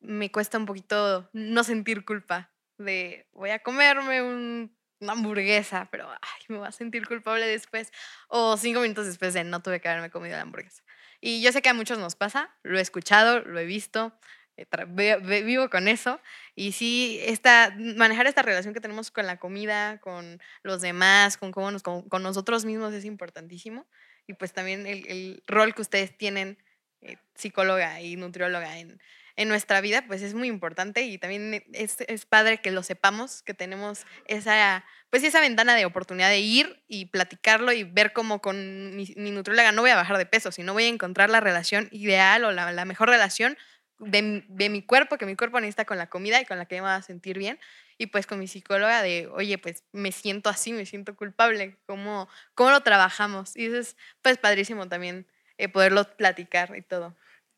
me 0.07 0.31
cuesta 0.31 0.57
un 0.57 0.65
poquito 0.65 1.29
no 1.33 1.63
sentir 1.63 2.05
culpa 2.05 2.51
de 2.77 3.27
voy 3.33 3.49
a 3.49 3.59
comerme 3.59 4.21
una 4.21 5.11
hamburguesa, 5.11 5.89
pero 5.91 6.09
ay, 6.09 6.41
me 6.47 6.57
voy 6.57 6.67
a 6.67 6.71
sentir 6.71 7.05
culpable 7.07 7.45
después. 7.45 7.91
O 8.27 8.57
cinco 8.57 8.79
minutos 8.79 9.05
después 9.05 9.33
de 9.33 9.43
no 9.43 9.61
tuve 9.61 9.81
que 9.81 9.89
haberme 9.89 10.09
comido 10.09 10.35
la 10.35 10.43
hamburguesa. 10.43 10.83
Y 11.19 11.41
yo 11.41 11.51
sé 11.51 11.61
que 11.61 11.69
a 11.69 11.73
muchos 11.73 11.99
nos 11.99 12.15
pasa, 12.15 12.55
lo 12.63 12.77
he 12.77 12.81
escuchado, 12.81 13.41
lo 13.41 13.59
he 13.59 13.65
visto, 13.65 14.17
eh, 14.55 15.43
vivo 15.43 15.69
con 15.69 15.87
eso. 15.87 16.21
Y 16.55 16.71
sí, 16.71 17.19
esta, 17.23 17.75
manejar 17.77 18.27
esta 18.27 18.43
relación 18.43 18.73
que 18.73 18.81
tenemos 18.81 19.11
con 19.11 19.25
la 19.25 19.37
comida, 19.37 19.99
con 19.99 20.39
los 20.63 20.81
demás, 20.81 21.37
con, 21.37 21.51
cómo 21.51 21.71
nos, 21.71 21.83
con, 21.83 22.23
nosotros 22.23 22.65
mismos 22.65 22.93
es 22.93 23.03
importantísimo. 23.03 23.87
Y 24.27 24.33
pues 24.33 24.53
también 24.53 24.85
el, 24.87 25.43
rol 25.47 25.73
que 25.73 25.81
ustedes 25.81 26.17
tienen, 26.17 26.57
eh, 27.01 27.17
psicóloga 27.35 28.01
y 28.01 28.15
nutrióloga, 28.15 28.77
en 28.77 28.99
en 29.37 29.47
nuestra 29.47 29.81
vida, 29.81 30.03
pues 30.07 30.23
es 30.23 30.33
muy 30.33 30.47
importante 30.47 31.03
y 31.03 31.19
también 31.19 31.63
es, 31.71 32.25
padre 32.25 32.57
que 32.57 32.71
lo 32.71 32.81
sepamos, 32.81 33.43
que 33.43 33.53
tenemos 33.53 34.05
esa, 34.25 34.83
pues 35.11 35.23
esa 35.23 35.39
ventana 35.39 35.75
de 35.75 35.85
oportunidad 35.85 36.29
de 36.29 36.39
ir 36.39 36.83
y 36.87 37.05
platicarlo 37.05 37.71
y 37.71 37.83
ver 37.83 38.13
cómo 38.13 38.41
con 38.41 38.95
mi, 38.95 39.13
mi 39.15 39.29
nutrióloga 39.29 39.71
no 39.71 39.83
voy 39.83 39.91
a 39.91 39.95
bajar 39.95 40.17
de 40.17 40.25
peso, 40.25 40.51
sino 40.51 40.73
voy 40.73 40.85
a 40.85 40.87
encontrar 40.87 41.29
la 41.29 41.39
relación 41.39 41.87
ideal 41.91 42.45
o 42.45 42.51
la, 42.51 42.83
mejor 42.85 43.09
relación 43.09 43.57
de, 43.99 44.43
de, 44.47 44.69
mi 44.69 44.81
cuerpo, 44.81 45.19
que 45.19 45.27
mi 45.27 45.35
cuerpo 45.35 45.59
necesita 45.59 45.85
con 45.85 45.99
la 45.99 46.09
comida 46.09 46.41
y 46.41 46.45
con 46.45 46.57
la 46.57 46.65
que 46.65 46.75
me 46.75 46.81
va 46.81 46.95
a 46.95 47.01
sentir 47.03 47.37
bien. 47.37 47.59
Y 47.99 48.07
pues 48.07 48.25
con 48.25 48.39
mi 48.39 48.47
psicóloga 48.47 49.03
de, 49.03 49.27
oye, 49.27 49.59
pues 49.59 49.83
me 49.91 50.11
siento 50.11 50.49
así, 50.49 50.73
me 50.73 50.87
siento 50.87 51.15
culpable, 51.15 51.77
¿cómo, 51.85 52.27
cómo 52.55 52.71
lo 52.71 52.81
trabajamos? 52.81 53.55
Y 53.55 53.67
eso 53.67 53.77
es 53.77 53.97
pues 54.23 54.39
padrísimo 54.39 54.87
también 54.87 55.27
eh, 55.59 55.69
poderlo 55.69 56.05
platicar 56.17 56.75
y 56.75 56.81
todo. 56.81 57.15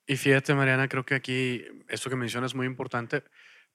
Y 0.10 0.17
fíjate, 0.17 0.56
Mariana, 0.56 0.88
creo 0.88 1.06
que 1.06 1.13
aquí 1.13 1.63
esto 1.88 2.10
que 2.10 2.15
mencionas 2.15 2.54
es 2.54 2.56
muy 2.56 2.65
importante 2.65 3.24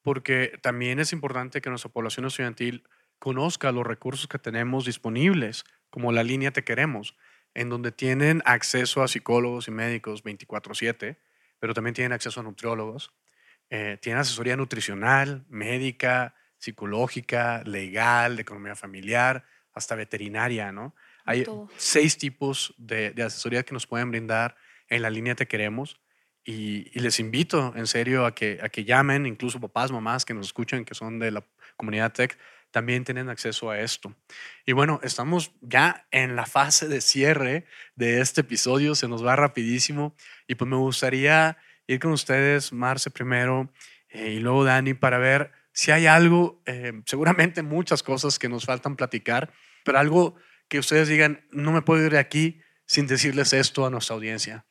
porque 0.03 0.59
también 0.62 0.99
es 0.99 1.12
importante 1.12 1.61
que 1.61 1.70
nuestra 1.70 1.92
población 1.92 2.27
estudiantil 2.27 2.83
conozca 3.20 3.70
los 3.70 3.87
recursos 3.87 4.27
que 4.27 4.40
tenemos 4.40 4.85
disponibles, 4.85 5.64
como 5.90 6.11
la 6.11 6.25
línea 6.25 6.51
Te 6.51 6.64
Queremos, 6.64 7.16
en 7.55 7.68
donde 7.68 7.92
tienen 7.92 8.42
acceso 8.47 9.05
a 9.05 9.07
psicólogos 9.07 9.68
y 9.68 9.70
médicos 9.70 10.25
24/7, 10.25 11.20
pero 11.61 11.73
también 11.73 11.94
tienen 11.94 12.12
acceso 12.12 12.40
a 12.40 12.42
nutriólogos, 12.42 13.14
eh, 13.70 13.99
tienen 14.03 14.18
asesoría 14.18 14.57
nutricional, 14.57 15.44
médica, 15.49 16.35
psicológica, 16.59 17.62
legal, 17.64 18.35
de 18.35 18.42
economía 18.42 18.75
familiar, 18.75 19.44
hasta 19.73 19.94
veterinaria, 19.94 20.73
¿no? 20.73 20.97
Hay 21.25 21.47
seis 21.77 22.18
tipos 22.18 22.75
de, 22.77 23.12
de 23.12 23.23
asesoría 23.23 23.62
que 23.62 23.73
nos 23.73 23.87
pueden 23.87 24.11
brindar 24.11 24.57
en 24.88 25.01
la 25.01 25.11
línea 25.11 25.37
Te 25.37 25.47
Queremos 25.47 26.01
y, 26.45 26.99
les 26.99 27.21
invito 27.21 27.73
en 27.77 27.87
serio 27.87 28.27
a 28.27 28.35
que, 28.35 28.59
a 28.63 28.69
que 28.69 28.85
llamen, 28.85 29.27
incluso 29.27 29.61
papás, 29.61 29.91
mamás 29.91 30.25
que 30.25 30.35
nos 30.35 30.47
escuchen, 30.47 30.85
que 30.85 30.95
son 30.95 31.19
de 31.19 31.31
la 31.31 31.45
comunidad 31.77 32.13
tech, 32.13 32.39
también 32.71 33.05
tienen 33.05 33.29
acceso 33.29 33.71
a 33.71 33.79
esto. 33.79 34.15
Y 34.67 34.73
bueno, 34.73 35.01
estamos 35.03 35.53
ya 35.61 36.07
en 36.11 36.37
la 36.37 36.45
fase 36.45 36.89
de 36.89 37.01
cierre 37.01 37.67
de 37.95 38.21
este 38.21 38.43
episodio, 38.43 38.95
se 38.95 39.09
nos 39.09 39.25
va 39.25 39.37
rapidísimo 39.37 40.15
y 40.49 40.57
pues 40.57 40.69
me 40.69 40.77
gustaría 40.77 41.57
ir 41.87 42.01
con 42.01 42.13
ustedes, 42.13 42.73
Marce 42.73 43.11
primero 43.11 43.71
eh, 44.09 44.33
y 44.33 44.41
luego 44.41 44.65
Dani, 44.65 44.95
para 44.95 45.19
ver 45.19 45.53
si 45.73 45.93
hay 45.93 46.07
algo, 46.07 46.61
eh, 46.67 46.93
seguramente 47.07 47.63
muchas 47.63 48.03
cosas 48.03 48.39
que 48.39 48.49
nos 48.49 48.65
faltan 48.65 48.97
platicar, 48.97 49.53
pero 49.85 49.99
algo 49.99 50.35
que 50.69 50.79
ustedes 50.79 51.09
digan, 51.09 51.47
no 51.51 51.73
me 51.73 51.83
puedo 51.83 52.05
ir 52.05 52.13
de 52.13 52.19
aquí 52.19 52.61
sin 52.87 53.07
decirles 53.07 53.53
esto 53.53 53.87
a 53.87 53.91
nuestra 53.91 54.15
audiencia. 54.15 54.67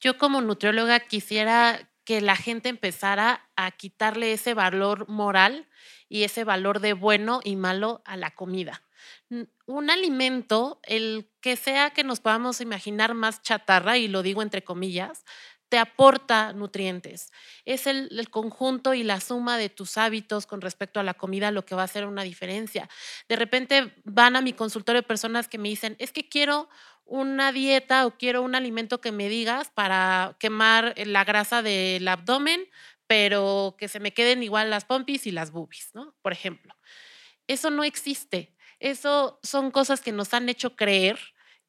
Yo 0.00 0.18
como 0.18 0.40
nutrióloga 0.40 1.00
quisiera 1.00 1.90
que 2.04 2.20
la 2.20 2.36
gente 2.36 2.68
empezara 2.68 3.48
a 3.56 3.70
quitarle 3.72 4.32
ese 4.32 4.54
valor 4.54 5.08
moral 5.08 5.68
y 6.08 6.22
ese 6.22 6.44
valor 6.44 6.80
de 6.80 6.92
bueno 6.92 7.40
y 7.42 7.56
malo 7.56 8.02
a 8.04 8.16
la 8.16 8.30
comida. 8.30 8.82
Un 9.66 9.90
alimento, 9.90 10.80
el 10.84 11.28
que 11.40 11.56
sea 11.56 11.90
que 11.90 12.04
nos 12.04 12.20
podamos 12.20 12.60
imaginar 12.60 13.14
más 13.14 13.42
chatarra, 13.42 13.98
y 13.98 14.06
lo 14.06 14.22
digo 14.22 14.42
entre 14.42 14.62
comillas, 14.62 15.24
te 15.68 15.78
aporta 15.78 16.52
nutrientes. 16.52 17.32
Es 17.64 17.86
el, 17.86 18.28
conjunto 18.30 18.94
y 18.94 19.02
la 19.02 19.20
suma 19.20 19.58
de 19.58 19.68
tus 19.68 19.98
hábitos 19.98 20.46
con 20.46 20.60
respecto 20.60 21.00
a 21.00 21.02
la 21.02 21.14
comida 21.14 21.50
lo 21.50 21.64
que 21.64 21.74
va 21.74 21.82
a 21.82 21.86
hacer 21.86 22.06
una 22.06 22.22
diferencia. 22.22 22.88
De 23.28 23.36
repente 23.36 23.94
van 24.04 24.36
a 24.36 24.40
mi 24.40 24.52
consultorio 24.52 25.02
personas 25.02 25.48
que 25.48 25.58
me 25.58 25.68
dicen, 25.68 25.96
es 25.98 26.12
que 26.12 26.28
quiero 26.28 26.68
una 27.04 27.52
dieta 27.52 28.06
o 28.06 28.16
quiero 28.16 28.42
un 28.42 28.54
alimento 28.54 29.00
que 29.00 29.12
me 29.12 29.28
digas 29.28 29.70
para 29.70 30.36
quemar 30.38 30.94
la 30.96 31.24
grasa 31.24 31.62
del 31.62 32.06
abdomen, 32.06 32.68
pero 33.06 33.76
que 33.78 33.88
se 33.88 34.00
me 34.00 34.12
queden 34.12 34.42
igual 34.42 34.70
las 34.70 34.84
pompis 34.84 35.26
y 35.26 35.30
las 35.30 35.52
boobies, 35.52 35.90
¿no? 35.94 36.14
Por 36.22 36.32
ejemplo. 36.32 36.74
Eso 37.46 37.70
no 37.70 37.84
existe. 37.84 38.56
Eso 38.80 39.38
son 39.42 39.70
cosas 39.70 40.00
que 40.00 40.12
nos 40.12 40.34
han 40.34 40.48
hecho 40.48 40.76
creer 40.76 41.18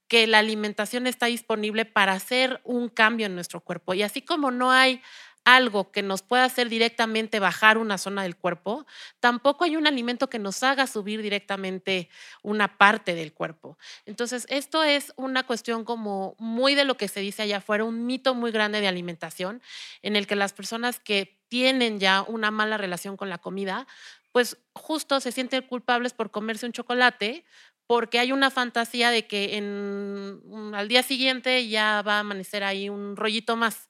que 0.07 0.27
la 0.27 0.39
alimentación 0.39 1.07
está 1.07 1.25
disponible 1.27 1.85
para 1.85 2.13
hacer 2.13 2.61
un 2.63 2.89
cambio 2.89 3.25
en 3.25 3.35
nuestro 3.35 3.61
cuerpo. 3.61 3.93
Y 3.93 4.03
así 4.03 4.21
como 4.21 4.51
no 4.51 4.71
hay 4.71 5.01
algo 5.47 5.93
que 5.93 6.03
nos 6.03 6.23
pueda 6.23 6.43
hacer 6.43 6.67
directamente 6.67 7.39
bajar 7.39 7.77
una 7.77 7.97
zona 7.97 8.23
del 8.23 8.35
cuerpo, 8.35 8.85
tampoco 9.21 9.63
hay 9.63 9.77
un 9.77 9.87
alimento 9.87 10.29
que 10.29 10.39
nos 10.39 10.61
haga 10.61 10.87
subir 10.87 11.21
directamente 11.21 12.09
una 12.43 12.77
parte 12.77 13.15
del 13.15 13.31
cuerpo. 13.31 13.77
Entonces, 14.05 14.45
esto 14.49 14.83
es 14.83 15.13
una 15.15 15.43
cuestión 15.43 15.85
como 15.85 16.35
muy 16.37 16.75
de 16.75 16.83
lo 16.83 16.97
que 16.97 17.07
se 17.07 17.21
dice 17.21 17.43
allá 17.43 17.57
afuera, 17.57 17.85
un 17.85 18.05
mito 18.05 18.35
muy 18.35 18.51
grande 18.51 18.81
de 18.81 18.89
alimentación, 18.89 19.61
en 20.01 20.17
el 20.17 20.27
que 20.27 20.35
las 20.35 20.51
personas 20.51 20.99
que 20.99 21.39
tienen 21.47 22.01
ya 22.01 22.23
una 22.23 22.51
mala 22.51 22.77
relación 22.77 23.15
con 23.15 23.29
la 23.29 23.37
comida, 23.37 23.87
pues 24.33 24.57
justo 24.73 25.21
se 25.21 25.31
sienten 25.31 25.61
culpables 25.61 26.11
por 26.11 26.29
comerse 26.29 26.65
un 26.65 26.73
chocolate 26.73 27.45
porque 27.87 28.19
hay 28.19 28.33
una 28.33 28.51
fantasía 28.51 29.09
de 29.09 29.25
que 29.27 29.57
en, 29.57 30.41
al 30.75 30.89
día 30.89 31.03
siguiente 31.03 31.67
ya 31.69 32.01
va 32.01 32.17
a 32.17 32.19
amanecer 32.19 32.63
ahí 32.63 32.89
un 32.89 33.15
rollito 33.15 33.55
más. 33.55 33.89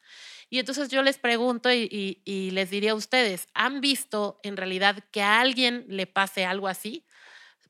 Y 0.49 0.59
entonces 0.59 0.89
yo 0.89 1.01
les 1.01 1.17
pregunto 1.17 1.69
y, 1.73 2.21
les 2.53 2.69
diría 2.69 2.91
a 2.91 2.95
ustedes, 2.95 3.47
¿han 3.53 3.81
visto 3.81 4.39
en 4.43 4.55
realidad 4.55 5.03
que 5.11 5.21
a 5.21 5.41
alguien 5.41 5.85
le 5.89 6.07
pase 6.07 6.45
algo 6.45 6.67
así? 6.67 7.05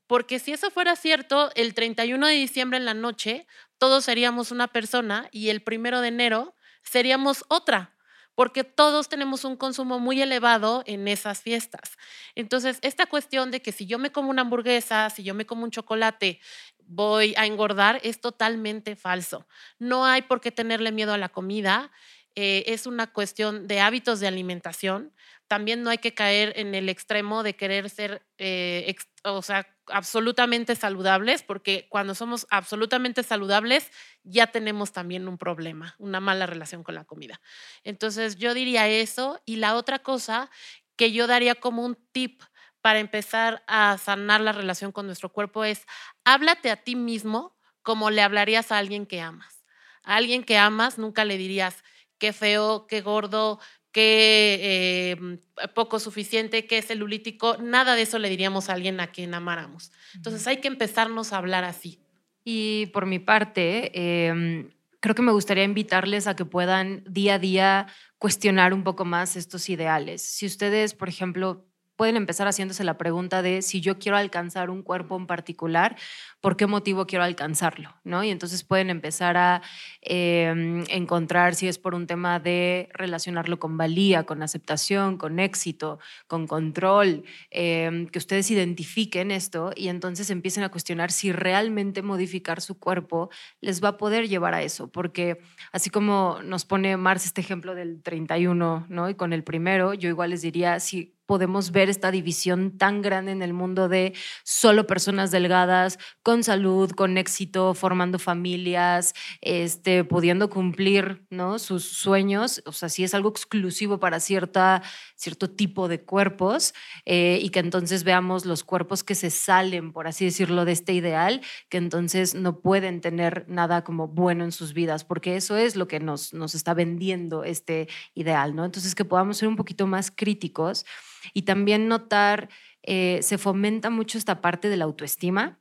Porque 0.06 0.38
si 0.38 0.52
eso 0.52 0.70
fuera 0.70 0.94
cierto, 0.94 1.50
el 1.54 1.74
31 1.74 2.26
de 2.26 2.34
diciembre 2.34 2.78
en 2.78 2.84
la 2.84 2.94
noche 2.94 3.46
todos 3.78 4.04
seríamos 4.04 4.52
una 4.52 4.68
persona 4.68 5.28
y 5.32 5.48
el 5.48 5.62
primero 5.62 6.00
de 6.00 6.08
enero 6.08 6.54
seríamos 6.82 7.44
otra, 7.48 7.96
porque 8.38 8.62
todos 8.62 9.08
tenemos 9.08 9.44
un 9.44 9.56
consumo 9.56 9.98
muy 9.98 10.22
elevado 10.22 10.84
en 10.86 11.08
esas 11.08 11.42
fiestas. 11.42 11.98
Entonces, 12.36 12.78
esta 12.82 13.06
cuestión 13.06 13.50
de 13.50 13.60
que 13.60 13.72
si 13.72 13.84
yo 13.84 13.98
me 13.98 14.12
como 14.12 14.30
una 14.30 14.42
hamburguesa, 14.42 15.10
si 15.10 15.24
yo 15.24 15.34
me 15.34 15.44
como 15.44 15.64
un 15.64 15.72
chocolate, 15.72 16.38
voy 16.84 17.34
a 17.36 17.46
engordar 17.46 17.98
es 18.04 18.20
totalmente 18.20 18.94
falso. 18.94 19.48
No 19.80 20.06
hay 20.06 20.22
por 20.22 20.40
qué 20.40 20.52
tenerle 20.52 20.92
miedo 20.92 21.12
a 21.12 21.18
la 21.18 21.30
comida. 21.30 21.90
eh, 22.36 22.62
es 22.68 22.86
una 22.86 23.08
cuestión 23.08 23.66
de 23.66 23.80
hábitos 23.80 24.20
de 24.20 24.28
alimentación. 24.28 25.12
También 25.48 25.82
no 25.82 25.90
hay 25.90 25.98
que 25.98 26.14
caer 26.14 26.52
en 26.54 26.76
el 26.76 26.88
extremo 26.88 27.42
de 27.42 27.56
querer 27.56 27.90
ser, 27.90 28.22
eh, 28.38 28.94
o 29.24 29.42
sea, 29.42 29.66
absolutamente 29.92 30.76
saludables, 30.76 31.42
porque 31.42 31.86
cuando 31.90 32.14
somos 32.14 32.46
absolutamente 32.50 33.22
saludables 33.22 33.90
ya 34.22 34.48
tenemos 34.48 34.92
también 34.92 35.28
un 35.28 35.38
problema, 35.38 35.94
una 35.98 36.20
mala 36.20 36.46
relación 36.46 36.82
con 36.82 36.94
la 36.94 37.04
comida. 37.04 37.40
Entonces 37.84 38.36
yo 38.36 38.54
diría 38.54 38.88
eso. 38.88 39.40
Y 39.46 39.56
la 39.56 39.74
otra 39.76 40.00
cosa 40.00 40.50
que 40.96 41.12
yo 41.12 41.26
daría 41.26 41.54
como 41.54 41.84
un 41.84 41.96
tip 42.12 42.42
para 42.80 42.98
empezar 43.00 43.62
a 43.66 43.98
sanar 43.98 44.40
la 44.40 44.52
relación 44.52 44.92
con 44.92 45.06
nuestro 45.06 45.32
cuerpo 45.32 45.64
es 45.64 45.86
háblate 46.24 46.70
a 46.70 46.76
ti 46.76 46.96
mismo 46.96 47.56
como 47.82 48.10
le 48.10 48.22
hablarías 48.22 48.72
a 48.72 48.78
alguien 48.78 49.06
que 49.06 49.20
amas. 49.20 49.64
A 50.02 50.16
alguien 50.16 50.44
que 50.44 50.58
amas 50.58 50.98
nunca 50.98 51.24
le 51.24 51.36
dirías 51.38 51.82
qué 52.18 52.32
feo, 52.32 52.86
qué 52.86 53.00
gordo, 53.00 53.60
qué 53.92 55.16
eh, 55.20 55.68
poco 55.74 55.98
suficiente, 56.00 56.66
qué 56.66 56.82
celulítico. 56.82 57.56
Nada 57.58 57.94
de 57.94 58.02
eso 58.02 58.18
le 58.18 58.28
diríamos 58.28 58.68
a 58.68 58.74
alguien 58.74 59.00
a 59.00 59.08
quien 59.08 59.34
amáramos. 59.34 59.92
Entonces 60.14 60.46
hay 60.46 60.58
que 60.58 60.68
empezarnos 60.68 61.32
a 61.32 61.38
hablar 61.38 61.64
así. 61.64 62.00
Y 62.44 62.86
por 62.86 63.06
mi 63.06 63.18
parte, 63.18 63.90
eh, 63.94 64.68
creo 65.00 65.14
que 65.14 65.22
me 65.22 65.32
gustaría 65.32 65.64
invitarles 65.64 66.26
a 66.26 66.36
que 66.36 66.44
puedan 66.44 67.04
día 67.08 67.34
a 67.34 67.38
día 67.38 67.86
cuestionar 68.18 68.74
un 68.74 68.84
poco 68.84 69.04
más 69.04 69.36
estos 69.36 69.68
ideales. 69.68 70.22
Si 70.22 70.46
ustedes, 70.46 70.94
por 70.94 71.08
ejemplo, 71.08 71.67
pueden 71.98 72.16
empezar 72.16 72.46
haciéndose 72.46 72.84
la 72.84 72.96
pregunta 72.96 73.42
de 73.42 73.60
si 73.60 73.80
yo 73.80 73.98
quiero 73.98 74.16
alcanzar 74.16 74.70
un 74.70 74.84
cuerpo 74.84 75.16
en 75.16 75.26
particular, 75.26 75.96
¿por 76.40 76.56
qué 76.56 76.68
motivo 76.68 77.08
quiero 77.08 77.24
alcanzarlo? 77.24 77.92
¿no? 78.04 78.22
Y 78.22 78.30
entonces 78.30 78.62
pueden 78.62 78.88
empezar 78.88 79.36
a 79.36 79.62
eh, 80.02 80.84
encontrar 80.90 81.56
si 81.56 81.66
es 81.66 81.76
por 81.76 81.96
un 81.96 82.06
tema 82.06 82.38
de 82.38 82.88
relacionarlo 82.94 83.58
con 83.58 83.76
valía, 83.76 84.22
con 84.22 84.44
aceptación, 84.44 85.18
con 85.18 85.40
éxito, 85.40 85.98
con 86.28 86.46
control, 86.46 87.24
eh, 87.50 88.06
que 88.12 88.18
ustedes 88.18 88.48
identifiquen 88.52 89.32
esto 89.32 89.72
y 89.74 89.88
entonces 89.88 90.30
empiecen 90.30 90.62
a 90.62 90.68
cuestionar 90.68 91.10
si 91.10 91.32
realmente 91.32 92.02
modificar 92.02 92.60
su 92.60 92.78
cuerpo 92.78 93.28
les 93.60 93.82
va 93.82 93.88
a 93.88 93.96
poder 93.96 94.28
llevar 94.28 94.54
a 94.54 94.62
eso, 94.62 94.86
porque 94.86 95.40
así 95.72 95.90
como 95.90 96.38
nos 96.44 96.64
pone 96.64 96.96
Mars 96.96 97.24
este 97.24 97.40
ejemplo 97.40 97.74
del 97.74 98.02
31, 98.04 98.86
¿no? 98.88 99.10
Y 99.10 99.16
con 99.16 99.32
el 99.32 99.42
primero, 99.42 99.94
yo 99.94 100.08
igual 100.08 100.30
les 100.30 100.42
diría 100.42 100.78
si 100.78 101.17
podemos 101.28 101.72
ver 101.72 101.90
esta 101.90 102.10
división 102.10 102.78
tan 102.78 103.02
grande 103.02 103.32
en 103.32 103.42
el 103.42 103.52
mundo 103.52 103.90
de 103.90 104.14
solo 104.44 104.86
personas 104.86 105.30
delgadas, 105.30 105.98
con 106.22 106.42
salud, 106.42 106.90
con 106.92 107.18
éxito, 107.18 107.74
formando 107.74 108.18
familias, 108.18 109.12
este, 109.42 110.04
pudiendo 110.04 110.48
cumplir 110.48 111.26
¿no? 111.28 111.58
sus 111.58 111.84
sueños, 111.84 112.62
o 112.64 112.72
sea, 112.72 112.88
si 112.88 113.04
es 113.04 113.12
algo 113.12 113.28
exclusivo 113.28 114.00
para 114.00 114.20
cierta, 114.20 114.82
cierto 115.16 115.50
tipo 115.50 115.86
de 115.86 116.00
cuerpos, 116.00 116.72
eh, 117.04 117.38
y 117.42 117.50
que 117.50 117.58
entonces 117.58 118.04
veamos 118.04 118.46
los 118.46 118.64
cuerpos 118.64 119.04
que 119.04 119.14
se 119.14 119.28
salen, 119.28 119.92
por 119.92 120.06
así 120.06 120.24
decirlo, 120.24 120.64
de 120.64 120.72
este 120.72 120.94
ideal, 120.94 121.42
que 121.68 121.76
entonces 121.76 122.34
no 122.34 122.60
pueden 122.60 123.02
tener 123.02 123.44
nada 123.48 123.84
como 123.84 124.08
bueno 124.08 124.44
en 124.44 124.52
sus 124.52 124.72
vidas, 124.72 125.04
porque 125.04 125.36
eso 125.36 125.58
es 125.58 125.76
lo 125.76 125.88
que 125.88 126.00
nos, 126.00 126.32
nos 126.32 126.54
está 126.54 126.72
vendiendo 126.72 127.44
este 127.44 127.86
ideal, 128.14 128.56
¿no? 128.56 128.64
Entonces, 128.64 128.94
que 128.94 129.04
podamos 129.04 129.36
ser 129.36 129.48
un 129.48 129.56
poquito 129.56 129.86
más 129.86 130.10
críticos 130.10 130.86
y 131.34 131.42
también 131.42 131.88
notar, 131.88 132.48
eh, 132.82 133.20
se 133.22 133.38
fomenta 133.38 133.90
mucho 133.90 134.18
esta 134.18 134.40
parte 134.40 134.68
de 134.68 134.76
la 134.76 134.84
autoestima. 134.84 135.58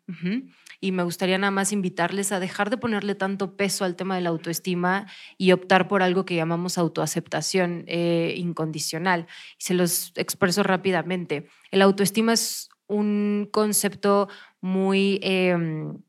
Y 0.79 0.91
me 0.91 1.03
gustaría 1.03 1.37
nada 1.37 1.51
más 1.51 1.71
invitarles 1.71 2.31
a 2.31 2.39
dejar 2.39 2.69
de 2.69 2.77
ponerle 2.77 3.15
tanto 3.15 3.57
peso 3.57 3.83
al 3.83 3.95
tema 3.95 4.15
de 4.15 4.21
la 4.21 4.29
autoestima 4.29 5.07
y 5.37 5.51
optar 5.51 5.87
por 5.87 6.03
algo 6.03 6.23
que 6.23 6.35
llamamos 6.35 6.77
autoaceptación 6.77 7.83
eh, 7.87 8.35
incondicional. 8.37 9.27
Y 9.59 9.63
se 9.63 9.73
los 9.73 10.13
expreso 10.15 10.63
rápidamente. 10.63 11.47
El 11.71 11.81
autoestima 11.81 12.33
es 12.33 12.69
un 12.87 13.49
concepto 13.51 14.29
muy, 14.61 15.19
eh, 15.21 15.55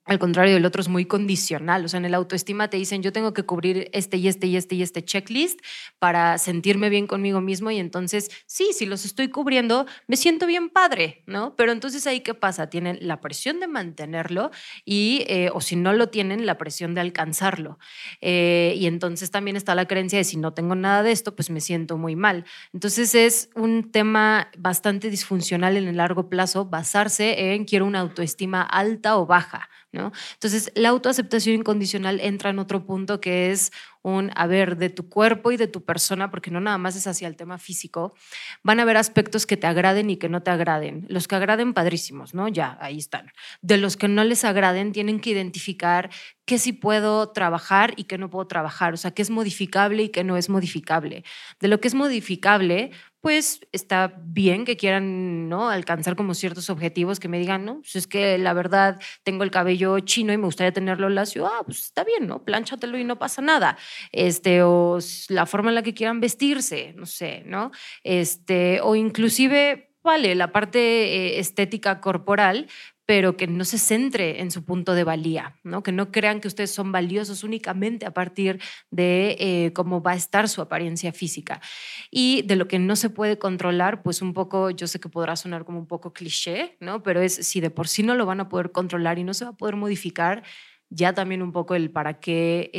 al 0.05 0.19
contrario 0.19 0.55
del 0.55 0.65
otro, 0.65 0.81
es 0.81 0.89
muy 0.89 1.05
condicional. 1.05 1.85
O 1.85 1.89
sea, 1.89 1.99
en 1.99 2.07
el 2.07 2.15
autoestima 2.15 2.71
te 2.71 2.79
dicen, 2.79 3.03
yo 3.03 3.13
tengo 3.13 3.35
que 3.35 3.43
cubrir 3.43 3.91
este 3.93 4.17
y 4.17 4.27
este 4.27 4.47
y 4.47 4.57
este 4.57 4.75
y 4.75 4.83
este 4.83 5.05
checklist 5.05 5.61
para 5.99 6.39
sentirme 6.39 6.89
bien 6.89 7.07
conmigo 7.07 7.43
mismo 7.43 7.71
y 7.71 7.79
entonces, 7.79 8.31
sí, 8.47 8.71
si 8.73 8.87
los 8.87 9.05
estoy 9.05 9.29
cubriendo, 9.29 9.85
me 10.07 10.17
siento 10.17 10.47
bien 10.47 10.71
padre, 10.71 11.23
¿no? 11.27 11.57
Pero 11.57 11.73
entonces 11.73 12.07
ahí, 12.07 12.21
¿qué 12.21 12.33
pasa? 12.33 12.71
Tienen 12.71 12.99
la 13.03 13.21
presión 13.21 13.61
de 13.61 13.67
mantenerlo 13.67 14.51
y, 14.85 15.25
eh, 15.29 15.51
o 15.53 15.61
si 15.61 15.77
no 15.77 15.93
lo 15.93 16.09
tienen, 16.09 16.47
la 16.47 16.57
presión 16.57 16.95
de 16.95 17.03
alcanzarlo. 17.03 17.79
Eh, 18.23 18.75
y 18.79 18.87
entonces 18.87 19.31
también 19.31 19.57
está 19.57 19.75
la 19.75 19.87
creencia 19.87 20.19
de 20.19 20.25
si 20.25 20.39
no 20.39 20.55
tengo 20.55 20.75
nada 20.75 21.03
de 21.03 21.13
esto, 21.13 21.37
pues 21.37 21.51
me 21.51 21.61
siento 21.61 21.99
muy 21.99 22.17
mal. 22.17 22.47
Entonces 22.73 23.15
es 23.15 23.51
un 23.55 23.91
tema 23.93 24.51
bastante 24.57 25.11
disfuncional 25.11 25.77
en 25.77 25.87
el 25.87 25.99
largo 25.99 26.31
plazo 26.31 26.65
basarse 26.65 27.53
en 27.53 27.67
quiero 27.67 27.85
una 27.85 28.01
autoestima 28.01 28.38
alta 28.45 29.17
o 29.17 29.27
baja, 29.27 29.69
¿no? 29.93 30.13
Entonces 30.35 30.71
la 30.75 30.91
autoaceptación 30.91 31.57
incondicional 31.57 32.21
entra 32.21 32.51
en 32.51 32.59
otro 32.59 32.85
punto 32.85 33.21
que 33.21 33.51
es 33.51 33.73
un, 34.03 34.31
a 34.35 34.47
ver, 34.47 34.77
de 34.77 34.91
tu 34.91 35.09
cuerpo 35.09 35.53
y 35.53 35.57
de 35.57 35.67
tu 35.67 35.85
persona, 35.85 36.31
porque 36.31 36.51
no 36.51 36.61
nada 36.61 36.79
más 36.79 36.97
es 36.97 37.07
hacia 37.07 37.29
el 37.29 37.37
tema 37.37 37.59
físico, 37.59 38.15
van 38.63 38.79
a 38.79 38.83
haber 38.83 38.97
aspectos 38.97 39.47
que 39.47 39.57
te 39.57 39.67
agraden 39.67 40.11
y 40.11 40.17
que 40.17 40.29
no 40.29 40.43
te 40.43 40.51
agraden. 40.51 41.05
Los 41.09 41.29
que 41.29 41.37
agraden, 41.37 41.75
padrísimos, 41.75 42.35
¿no? 42.35 42.49
Ya, 42.49 42.79
ahí 42.81 42.99
están. 42.99 43.33
De 43.61 43.77
los 43.77 43.97
que 43.97 44.09
no 44.09 44.25
les 44.25 44.45
agraden, 44.45 44.93
tienen 44.93 45.21
que 45.21 45.31
identificar 45.31 46.11
qué 46.45 46.59
sí 46.59 46.73
puedo 46.73 47.31
trabajar 47.31 47.93
y 47.97 48.05
qué 48.05 48.19
no 48.19 48.31
puedo 48.31 48.47
trabajar, 48.47 48.95
o 48.95 48.97
sea, 48.97 49.11
qué 49.11 49.23
es 49.23 49.31
modificable 49.31 50.05
y 50.05 50.09
qué 50.09 50.25
no 50.25 50.37
es 50.37 50.49
modificable. 50.49 51.25
De 51.61 51.69
lo 51.69 51.81
que 51.81 51.89
es 51.89 51.95
modificable, 51.95 52.93
pues 53.21 53.61
está 53.73 54.15
bien 54.25 54.65
que 54.65 54.77
quieran 54.77 55.49
¿no? 55.49 55.71
alcanzar 55.71 56.17
como 56.17 56.35
ciertos 56.35 56.71
objetivos, 56.71 57.19
que 57.19 57.29
me 57.29 57.39
digan, 57.39 57.65
no, 57.65 57.81
pues 57.81 57.97
es 57.97 58.07
que 58.07 58.39
la 58.39 58.53
verdad 58.53 59.01
tengo 59.25 59.45
el 59.45 59.51
cabello 59.51 59.99
chino 60.01 60.33
y 60.33 60.37
me 60.37 60.45
gustaría 60.45 60.73
tenerlo 60.73 61.09
lacio, 61.09 61.47
ah, 61.47 61.63
pues 61.65 61.85
está 61.85 62.05
bien, 62.05 62.27
¿no? 62.27 62.45
Plánchatelo 62.45 62.99
y 62.99 63.05
no 63.05 63.19
pasa 63.19 63.43
nada. 63.43 63.77
Este, 64.13 64.63
o 64.63 64.99
la 65.29 65.47
forma 65.47 65.71
en 65.71 65.75
la 65.75 65.83
que 65.83 65.95
quieran 65.95 66.21
vestirse, 66.21 66.93
no 66.97 67.07
sé, 67.07 67.43
¿no? 67.47 67.73
Este, 68.05 68.81
o 68.83 68.95
inclusive, 68.95 69.91
vale, 70.03 70.35
la 70.35 70.53
parte 70.53 70.79
eh, 70.79 71.39
estética 71.41 72.01
corporal, 72.01 72.69
pero 73.09 73.39
que 73.39 73.47
no 73.47 73.65
se 73.65 73.79
centre 73.79 74.43
en 74.43 74.51
su 74.51 74.67
punto 74.67 74.93
de 74.93 75.03
valía, 75.03 75.57
¿no? 75.65 75.83
que 75.83 75.93
no 75.93 76.13
crean 76.13 76.43
que 76.43 76.49
ustedes 76.49 76.71
son 76.73 76.93
valiosos 76.93 77.43
únicamente 77.43 78.05
a 78.05 78.13
partir 78.13 78.61
de 78.91 79.35
eh, 79.41 79.73
cómo 79.73 80.03
va 80.03 80.11
a 80.13 80.15
estar 80.17 80.47
su 80.47 80.61
apariencia 80.61 81.11
física. 81.15 81.63
Y 82.11 82.43
de 82.43 82.57
lo 82.57 82.69
que 82.69 82.79
no 82.79 82.97
se 82.97 83.09
puede 83.09 83.39
controlar, 83.39 84.03
pues 84.03 84.21
un 84.21 84.35
poco, 84.35 84.69
yo 84.69 84.87
sé 84.87 85.01
que 85.01 85.09
podrá 85.09 85.37
sonar 85.37 85.65
como 85.65 85.79
un 85.79 85.87
poco 85.87 86.13
cliché, 86.13 86.77
¿no? 86.81 87.03
pero 87.03 87.23
es 87.23 87.35
si 87.35 87.61
de 87.63 87.71
por 87.71 87.89
sí 87.89 88.03
no 88.03 88.15
lo 88.15 88.27
van 88.27 88.41
a 88.41 88.51
poder 88.51 88.73
controlar 88.73 89.19
y 89.19 89.25
no 89.25 89.33
se 89.33 89.47
va 89.47 89.53
a 89.53 89.57
poder 89.57 89.77
modificar, 89.77 90.43
ya 90.91 91.15
también 91.15 91.41
un 91.41 91.53
poco 91.53 91.75
el 91.77 91.91
para 91.91 92.21
qué 92.21 92.71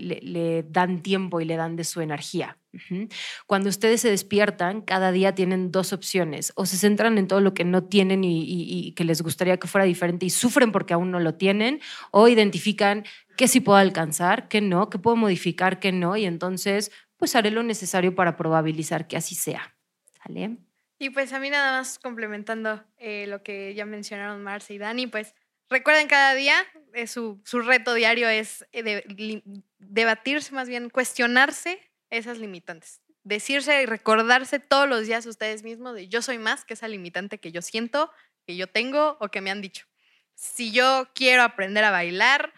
le 0.22 0.62
dan 0.64 1.02
tiempo 1.02 1.40
y 1.40 1.44
le 1.44 1.56
dan 1.56 1.76
de 1.76 1.84
su 1.84 2.00
energía. 2.00 2.58
Cuando 3.46 3.68
ustedes 3.68 4.00
se 4.00 4.10
despiertan, 4.10 4.80
cada 4.82 5.12
día 5.12 5.34
tienen 5.34 5.70
dos 5.72 5.92
opciones. 5.92 6.52
O 6.56 6.66
se 6.66 6.76
centran 6.76 7.18
en 7.18 7.26
todo 7.28 7.40
lo 7.40 7.54
que 7.54 7.64
no 7.64 7.84
tienen 7.84 8.24
y, 8.24 8.42
y- 8.44 8.88
y 8.88 8.92
que 8.92 9.04
les 9.04 9.22
gustaría 9.22 9.56
que 9.58 9.68
fuera 9.68 9.84
diferente 9.84 10.26
y 10.26 10.30
sufren 10.30 10.72
porque 10.72 10.94
aún 10.94 11.10
no 11.10 11.20
lo 11.20 11.34
tienen, 11.34 11.80
o 12.10 12.28
identifican 12.28 13.04
qué 13.36 13.48
sí 13.48 13.60
puedo 13.60 13.78
alcanzar, 13.78 14.48
qué 14.48 14.60
no, 14.60 14.88
qué 14.90 14.98
puedo 14.98 15.16
modificar, 15.16 15.78
qué 15.80 15.92
no, 15.92 16.16
y 16.16 16.24
entonces 16.26 16.90
pues 17.16 17.34
haré 17.34 17.50
lo 17.50 17.62
necesario 17.62 18.14
para 18.14 18.36
probabilizar 18.36 19.06
que 19.08 19.16
así 19.16 19.34
sea. 19.34 19.74
¿Sale? 20.22 20.58
Y 20.98 21.10
pues 21.10 21.32
a 21.32 21.40
mí 21.40 21.50
nada 21.50 21.78
más 21.78 21.98
complementando 21.98 22.82
eh, 22.98 23.26
lo 23.26 23.42
que 23.42 23.74
ya 23.74 23.84
mencionaron 23.84 24.42
Marce 24.42 24.74
y 24.74 24.78
Dani, 24.78 25.06
pues 25.06 25.34
recuerden 25.68 26.08
cada 26.08 26.34
día, 26.34 26.54
eh, 26.94 27.06
su, 27.06 27.40
su 27.44 27.60
reto 27.60 27.92
diario 27.94 28.28
es 28.28 28.66
eh, 28.72 28.82
de- 28.82 29.42
debatirse, 29.78 30.54
más 30.54 30.68
bien 30.68 30.88
cuestionarse 30.90 31.78
esas 32.10 32.38
limitantes. 32.38 33.00
Decirse 33.24 33.82
y 33.82 33.86
recordarse 33.86 34.58
todos 34.60 34.88
los 34.88 35.06
días 35.06 35.26
ustedes 35.26 35.62
mismos 35.62 35.94
de 35.94 36.08
yo 36.08 36.22
soy 36.22 36.38
más 36.38 36.64
que 36.64 36.74
esa 36.74 36.88
limitante 36.88 37.38
que 37.38 37.50
yo 37.52 37.60
siento, 37.62 38.10
que 38.46 38.56
yo 38.56 38.68
tengo 38.68 39.16
o 39.20 39.28
que 39.28 39.40
me 39.40 39.50
han 39.50 39.60
dicho. 39.60 39.86
Si 40.34 40.70
yo 40.70 41.08
quiero 41.14 41.42
aprender 41.42 41.82
a 41.82 41.90
bailar, 41.90 42.52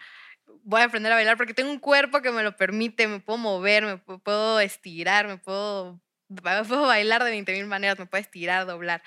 voy 0.63 0.81
a 0.81 0.85
aprender 0.85 1.11
a 1.11 1.15
bailar 1.15 1.37
porque 1.37 1.53
tengo 1.53 1.71
un 1.71 1.79
cuerpo 1.79 2.21
que 2.21 2.31
me 2.31 2.43
lo 2.43 2.55
permite, 2.55 3.07
me 3.07 3.19
puedo 3.19 3.37
mover, 3.37 3.85
me 3.85 4.03
pu- 4.03 4.21
puedo 4.21 4.59
estirar, 4.59 5.27
me 5.27 5.37
puedo, 5.37 5.99
puedo 6.67 6.81
bailar 6.87 7.23
de 7.23 7.31
20 7.31 7.53
mil 7.53 7.65
maneras, 7.65 7.97
me 7.97 8.05
puedo 8.05 8.21
estirar, 8.21 8.67
doblar. 8.67 9.01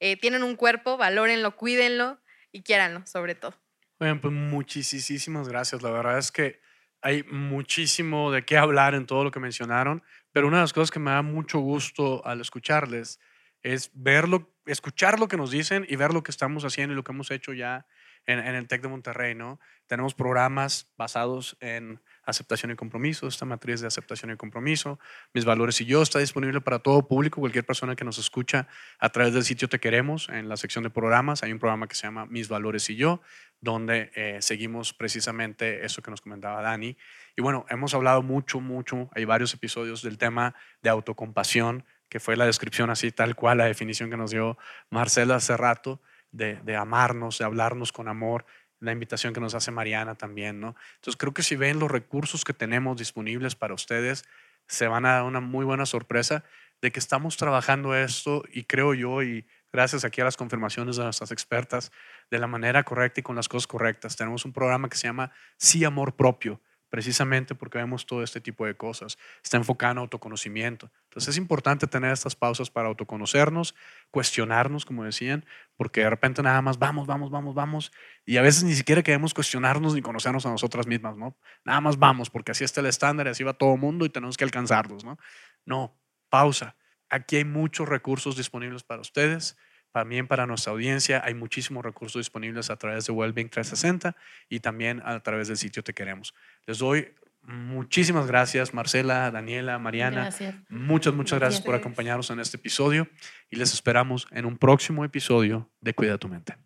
Eh, 0.00 0.16
tienen 0.18 0.42
un 0.42 0.56
cuerpo, 0.56 0.98
valórenlo, 0.98 1.56
cuídenlo 1.56 2.20
y 2.52 2.62
quiéranlo, 2.62 3.06
sobre 3.06 3.34
todo. 3.34 3.54
Oigan, 3.98 4.20
pues 4.20 4.34
muchísimas 4.34 5.48
gracias. 5.48 5.82
La 5.82 5.90
verdad 5.90 6.18
es 6.18 6.30
que 6.30 6.60
hay 7.06 7.22
muchísimo 7.22 8.32
de 8.32 8.44
qué 8.44 8.58
hablar 8.58 8.96
en 8.96 9.06
todo 9.06 9.22
lo 9.22 9.30
que 9.30 9.38
mencionaron, 9.38 10.02
pero 10.32 10.48
una 10.48 10.56
de 10.56 10.64
las 10.64 10.72
cosas 10.72 10.90
que 10.90 10.98
me 10.98 11.12
da 11.12 11.22
mucho 11.22 11.60
gusto 11.60 12.26
al 12.26 12.40
escucharles 12.40 13.20
es 13.62 13.92
verlo, 13.94 14.52
escuchar 14.66 15.20
lo 15.20 15.28
que 15.28 15.36
nos 15.36 15.52
dicen 15.52 15.86
y 15.88 15.94
ver 15.94 16.12
lo 16.12 16.24
que 16.24 16.32
estamos 16.32 16.64
haciendo 16.64 16.94
y 16.94 16.96
lo 16.96 17.04
que 17.04 17.12
hemos 17.12 17.30
hecho 17.30 17.52
ya 17.52 17.86
en, 18.26 18.40
el 18.40 18.66
TEC 18.66 18.82
de 18.82 18.88
Monterrey, 18.88 19.36
¿no? 19.36 19.60
Tenemos 19.86 20.14
programas 20.14 20.92
basados 20.96 21.56
en 21.60 22.02
aceptación 22.26 22.72
y 22.72 22.74
compromiso, 22.74 23.26
esta 23.28 23.44
matriz 23.44 23.80
de 23.80 23.86
aceptación 23.86 24.32
y 24.32 24.36
compromiso, 24.36 24.98
mis 25.32 25.44
valores 25.44 25.80
y 25.80 25.86
yo, 25.86 26.02
está 26.02 26.18
disponible 26.18 26.60
para 26.60 26.80
todo 26.80 27.06
público, 27.06 27.40
cualquier 27.40 27.64
persona 27.64 27.96
que 27.96 28.04
nos 28.04 28.18
escucha 28.18 28.68
a 28.98 29.08
través 29.10 29.32
del 29.32 29.44
sitio 29.44 29.68
Te 29.68 29.78
Queremos, 29.78 30.28
en 30.28 30.48
la 30.48 30.56
sección 30.56 30.84
de 30.84 30.90
programas, 30.90 31.42
hay 31.42 31.52
un 31.52 31.58
programa 31.58 31.86
que 31.88 31.94
se 31.94 32.02
llama 32.02 32.26
Mis 32.26 32.48
valores 32.48 32.90
y 32.90 32.96
yo, 32.96 33.22
donde 33.60 34.10
eh, 34.14 34.38
seguimos 34.40 34.92
precisamente 34.92 35.84
eso 35.84 36.02
que 36.02 36.10
nos 36.10 36.20
comentaba 36.20 36.60
Dani. 36.60 36.96
Y 37.36 37.42
bueno, 37.42 37.64
hemos 37.70 37.94
hablado 37.94 38.22
mucho, 38.22 38.60
mucho, 38.60 39.08
hay 39.14 39.24
varios 39.24 39.54
episodios 39.54 40.02
del 40.02 40.18
tema 40.18 40.54
de 40.82 40.90
autocompasión, 40.90 41.84
que 42.08 42.20
fue 42.20 42.36
la 42.36 42.46
descripción 42.46 42.90
así 42.90 43.10
tal 43.12 43.34
cual, 43.34 43.58
la 43.58 43.64
definición 43.64 44.10
que 44.10 44.16
nos 44.16 44.30
dio 44.30 44.58
Marcela 44.90 45.36
hace 45.36 45.56
rato, 45.56 46.00
de, 46.32 46.56
de 46.64 46.76
amarnos, 46.76 47.38
de 47.38 47.44
hablarnos 47.44 47.92
con 47.92 48.08
amor 48.08 48.44
la 48.80 48.92
invitación 48.92 49.32
que 49.32 49.40
nos 49.40 49.54
hace 49.54 49.70
Mariana 49.70 50.14
también, 50.14 50.60
¿no? 50.60 50.76
Entonces 50.96 51.16
creo 51.16 51.32
que 51.32 51.42
si 51.42 51.56
ven 51.56 51.78
los 51.78 51.90
recursos 51.90 52.44
que 52.44 52.52
tenemos 52.52 52.96
disponibles 52.98 53.54
para 53.54 53.74
ustedes, 53.74 54.24
se 54.66 54.88
van 54.88 55.06
a 55.06 55.14
dar 55.14 55.22
una 55.22 55.40
muy 55.40 55.64
buena 55.64 55.86
sorpresa 55.86 56.44
de 56.82 56.92
que 56.92 56.98
estamos 56.98 57.36
trabajando 57.36 57.94
esto 57.94 58.42
y 58.52 58.64
creo 58.64 58.94
yo, 58.94 59.22
y 59.22 59.46
gracias 59.72 60.04
aquí 60.04 60.20
a 60.20 60.24
las 60.24 60.36
confirmaciones 60.36 60.96
de 60.96 61.04
nuestras 61.04 61.30
expertas, 61.30 61.90
de 62.30 62.38
la 62.38 62.46
manera 62.46 62.82
correcta 62.82 63.20
y 63.20 63.22
con 63.22 63.36
las 63.36 63.48
cosas 63.48 63.66
correctas. 63.66 64.16
Tenemos 64.16 64.44
un 64.44 64.52
programa 64.52 64.88
que 64.88 64.96
se 64.96 65.06
llama 65.06 65.32
Sí 65.56 65.84
Amor 65.84 66.16
Propio, 66.16 66.60
precisamente 66.96 67.54
porque 67.54 67.76
vemos 67.76 68.06
todo 68.06 68.22
este 68.22 68.40
tipo 68.40 68.64
de 68.64 68.74
cosas. 68.74 69.18
Está 69.44 69.58
enfocado 69.58 69.92
en 69.92 69.98
autoconocimiento. 69.98 70.90
Entonces 71.04 71.34
es 71.34 71.36
importante 71.36 71.86
tener 71.86 72.10
estas 72.10 72.34
pausas 72.34 72.70
para 72.70 72.88
autoconocernos, 72.88 73.74
cuestionarnos, 74.10 74.86
como 74.86 75.04
decían, 75.04 75.44
porque 75.76 76.00
de 76.00 76.08
repente 76.08 76.42
nada 76.42 76.62
más 76.62 76.78
vamos, 76.78 77.06
vamos, 77.06 77.30
vamos, 77.30 77.54
vamos, 77.54 77.92
y 78.24 78.38
a 78.38 78.42
veces 78.42 78.64
ni 78.64 78.72
siquiera 78.72 79.02
queremos 79.02 79.34
cuestionarnos 79.34 79.94
ni 79.94 80.00
conocernos 80.00 80.46
a 80.46 80.48
nosotras 80.48 80.86
mismas, 80.86 81.18
¿no? 81.18 81.36
Nada 81.66 81.82
más 81.82 81.98
vamos, 81.98 82.30
porque 82.30 82.52
así 82.52 82.64
está 82.64 82.80
el 82.80 82.86
estándar 82.86 83.28
así 83.28 83.44
va 83.44 83.52
todo 83.52 83.74
el 83.74 83.80
mundo 83.80 84.06
y 84.06 84.08
tenemos 84.08 84.38
que 84.38 84.44
alcanzarlos, 84.44 85.04
¿no? 85.04 85.18
No, 85.66 86.00
pausa. 86.30 86.76
Aquí 87.10 87.36
hay 87.36 87.44
muchos 87.44 87.86
recursos 87.86 88.38
disponibles 88.38 88.84
para 88.84 89.02
ustedes 89.02 89.58
también 89.96 90.26
para 90.26 90.44
nuestra 90.44 90.72
audiencia 90.72 91.22
hay 91.24 91.32
muchísimos 91.32 91.82
recursos 91.82 92.20
disponibles 92.20 92.68
a 92.68 92.76
través 92.76 93.06
de 93.06 93.14
Wellbeing 93.14 93.48
360 93.48 94.14
y 94.50 94.60
también 94.60 95.00
a 95.02 95.18
través 95.20 95.48
del 95.48 95.56
sitio 95.56 95.82
Te 95.82 95.94
Queremos. 95.94 96.34
Les 96.66 96.76
doy 96.80 97.14
muchísimas 97.40 98.26
gracias, 98.26 98.74
Marcela, 98.74 99.30
Daniela, 99.30 99.78
Mariana. 99.78 100.24
Gracias. 100.24 100.54
Muchas, 100.68 101.14
muchas 101.14 101.38
gracias 101.38 101.62
por 101.62 101.74
acompañarnos 101.74 102.28
en 102.28 102.40
este 102.40 102.58
episodio 102.58 103.08
y 103.48 103.56
les 103.56 103.72
esperamos 103.72 104.28
en 104.32 104.44
un 104.44 104.58
próximo 104.58 105.02
episodio 105.02 105.70
de 105.80 105.94
Cuida 105.94 106.18
tu 106.18 106.28
mente. 106.28 106.65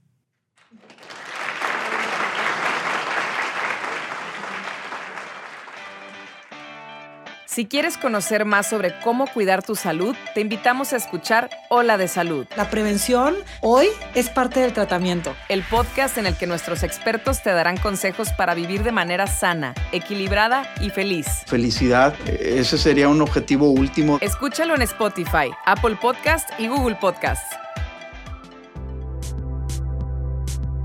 Si 7.60 7.66
quieres 7.66 7.98
conocer 7.98 8.46
más 8.46 8.70
sobre 8.70 8.98
cómo 9.00 9.26
cuidar 9.26 9.62
tu 9.62 9.76
salud, 9.76 10.16
te 10.34 10.40
invitamos 10.40 10.94
a 10.94 10.96
escuchar 10.96 11.50
Hola 11.68 11.98
de 11.98 12.08
Salud, 12.08 12.46
La 12.56 12.70
prevención 12.70 13.34
hoy 13.60 13.88
es 14.14 14.30
parte 14.30 14.60
del 14.60 14.72
tratamiento. 14.72 15.34
el 15.50 15.62
podcast 15.64 16.16
en 16.16 16.24
el 16.24 16.38
que 16.38 16.46
nuestros 16.46 16.82
expertos 16.82 17.42
te 17.42 17.50
darán 17.50 17.76
consejos 17.76 18.30
para 18.32 18.54
vivir 18.54 18.82
de 18.82 18.92
manera 18.92 19.26
sana, 19.26 19.74
equilibrada 19.92 20.72
y 20.80 20.88
feliz. 20.88 21.26
Felicidad, 21.48 22.14
ese 22.26 22.78
sería 22.78 23.10
un 23.10 23.20
objetivo 23.20 23.68
último. 23.68 24.16
Escúchalo 24.22 24.74
en 24.74 24.80
Spotify, 24.80 25.50
Apple 25.66 25.98
Podcast 26.00 26.48
y 26.58 26.66
Google 26.66 26.96
Podcast. 26.98 27.44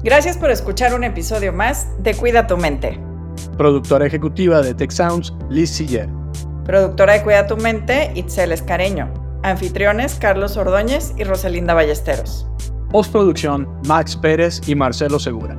Gracias 0.04 0.38
por 0.38 0.52
escuchar 0.52 0.94
un 0.94 1.06
episodio 1.06 1.54
más 1.54 1.88
de 2.04 2.14
Cuida 2.16 2.48
tu 2.48 2.58
mente. 2.58 3.00
Productora 3.58 4.08
ejecutiva 4.08 4.62
de 4.62 4.74
Tech 4.74 4.92
Sounds, 4.92 5.32
Liz 5.50 5.70
Siller. 5.70 6.10
Productora 6.66 7.14
de 7.14 7.24
Cuida 7.24 7.48
tu 7.48 7.58
mente, 7.58 8.12
Itzel 8.16 8.52
Escareño. 8.52 9.14
Anfitriones, 9.44 10.16
Carlos 10.16 10.58
Ordóñez 10.58 11.14
y 11.18 11.24
Rosalinda 11.24 11.76
Ballesteros. 11.76 12.48
Postproducción, 12.90 13.68
Max 13.88 14.16
Pérez 14.16 14.62
y 14.68 14.74
Marcelo 14.74 15.20
Segura. 15.20 15.56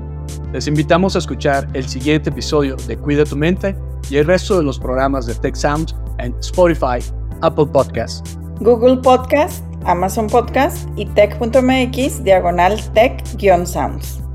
Les 0.53 0.67
invitamos 0.67 1.15
a 1.15 1.21
escuchar 1.21 1.69
el 1.75 1.89
siguiente 1.89 2.31
episodio 2.31 2.77
de 2.89 2.97
Cuida 2.97 3.25
tu 3.25 3.37
mente 3.37 3.77
y 4.11 4.17
el 4.17 4.27
resto 4.27 4.59
de 4.59 4.65
los 4.65 4.81
programas 4.81 5.27
de 5.27 5.35
Tech 5.37 5.55
Sounds 5.55 5.95
en 6.19 6.35
Spotify, 6.41 6.99
Apple 7.43 7.67
Podcasts. 7.67 8.37
Google 8.61 8.97
Podcast, 8.97 9.65
Amazon 9.85 10.27
Podcast 10.27 10.89
y 10.97 11.07
tech.mx 11.07 12.25
diagonal 12.25 12.81
tech-sounds. 12.95 14.26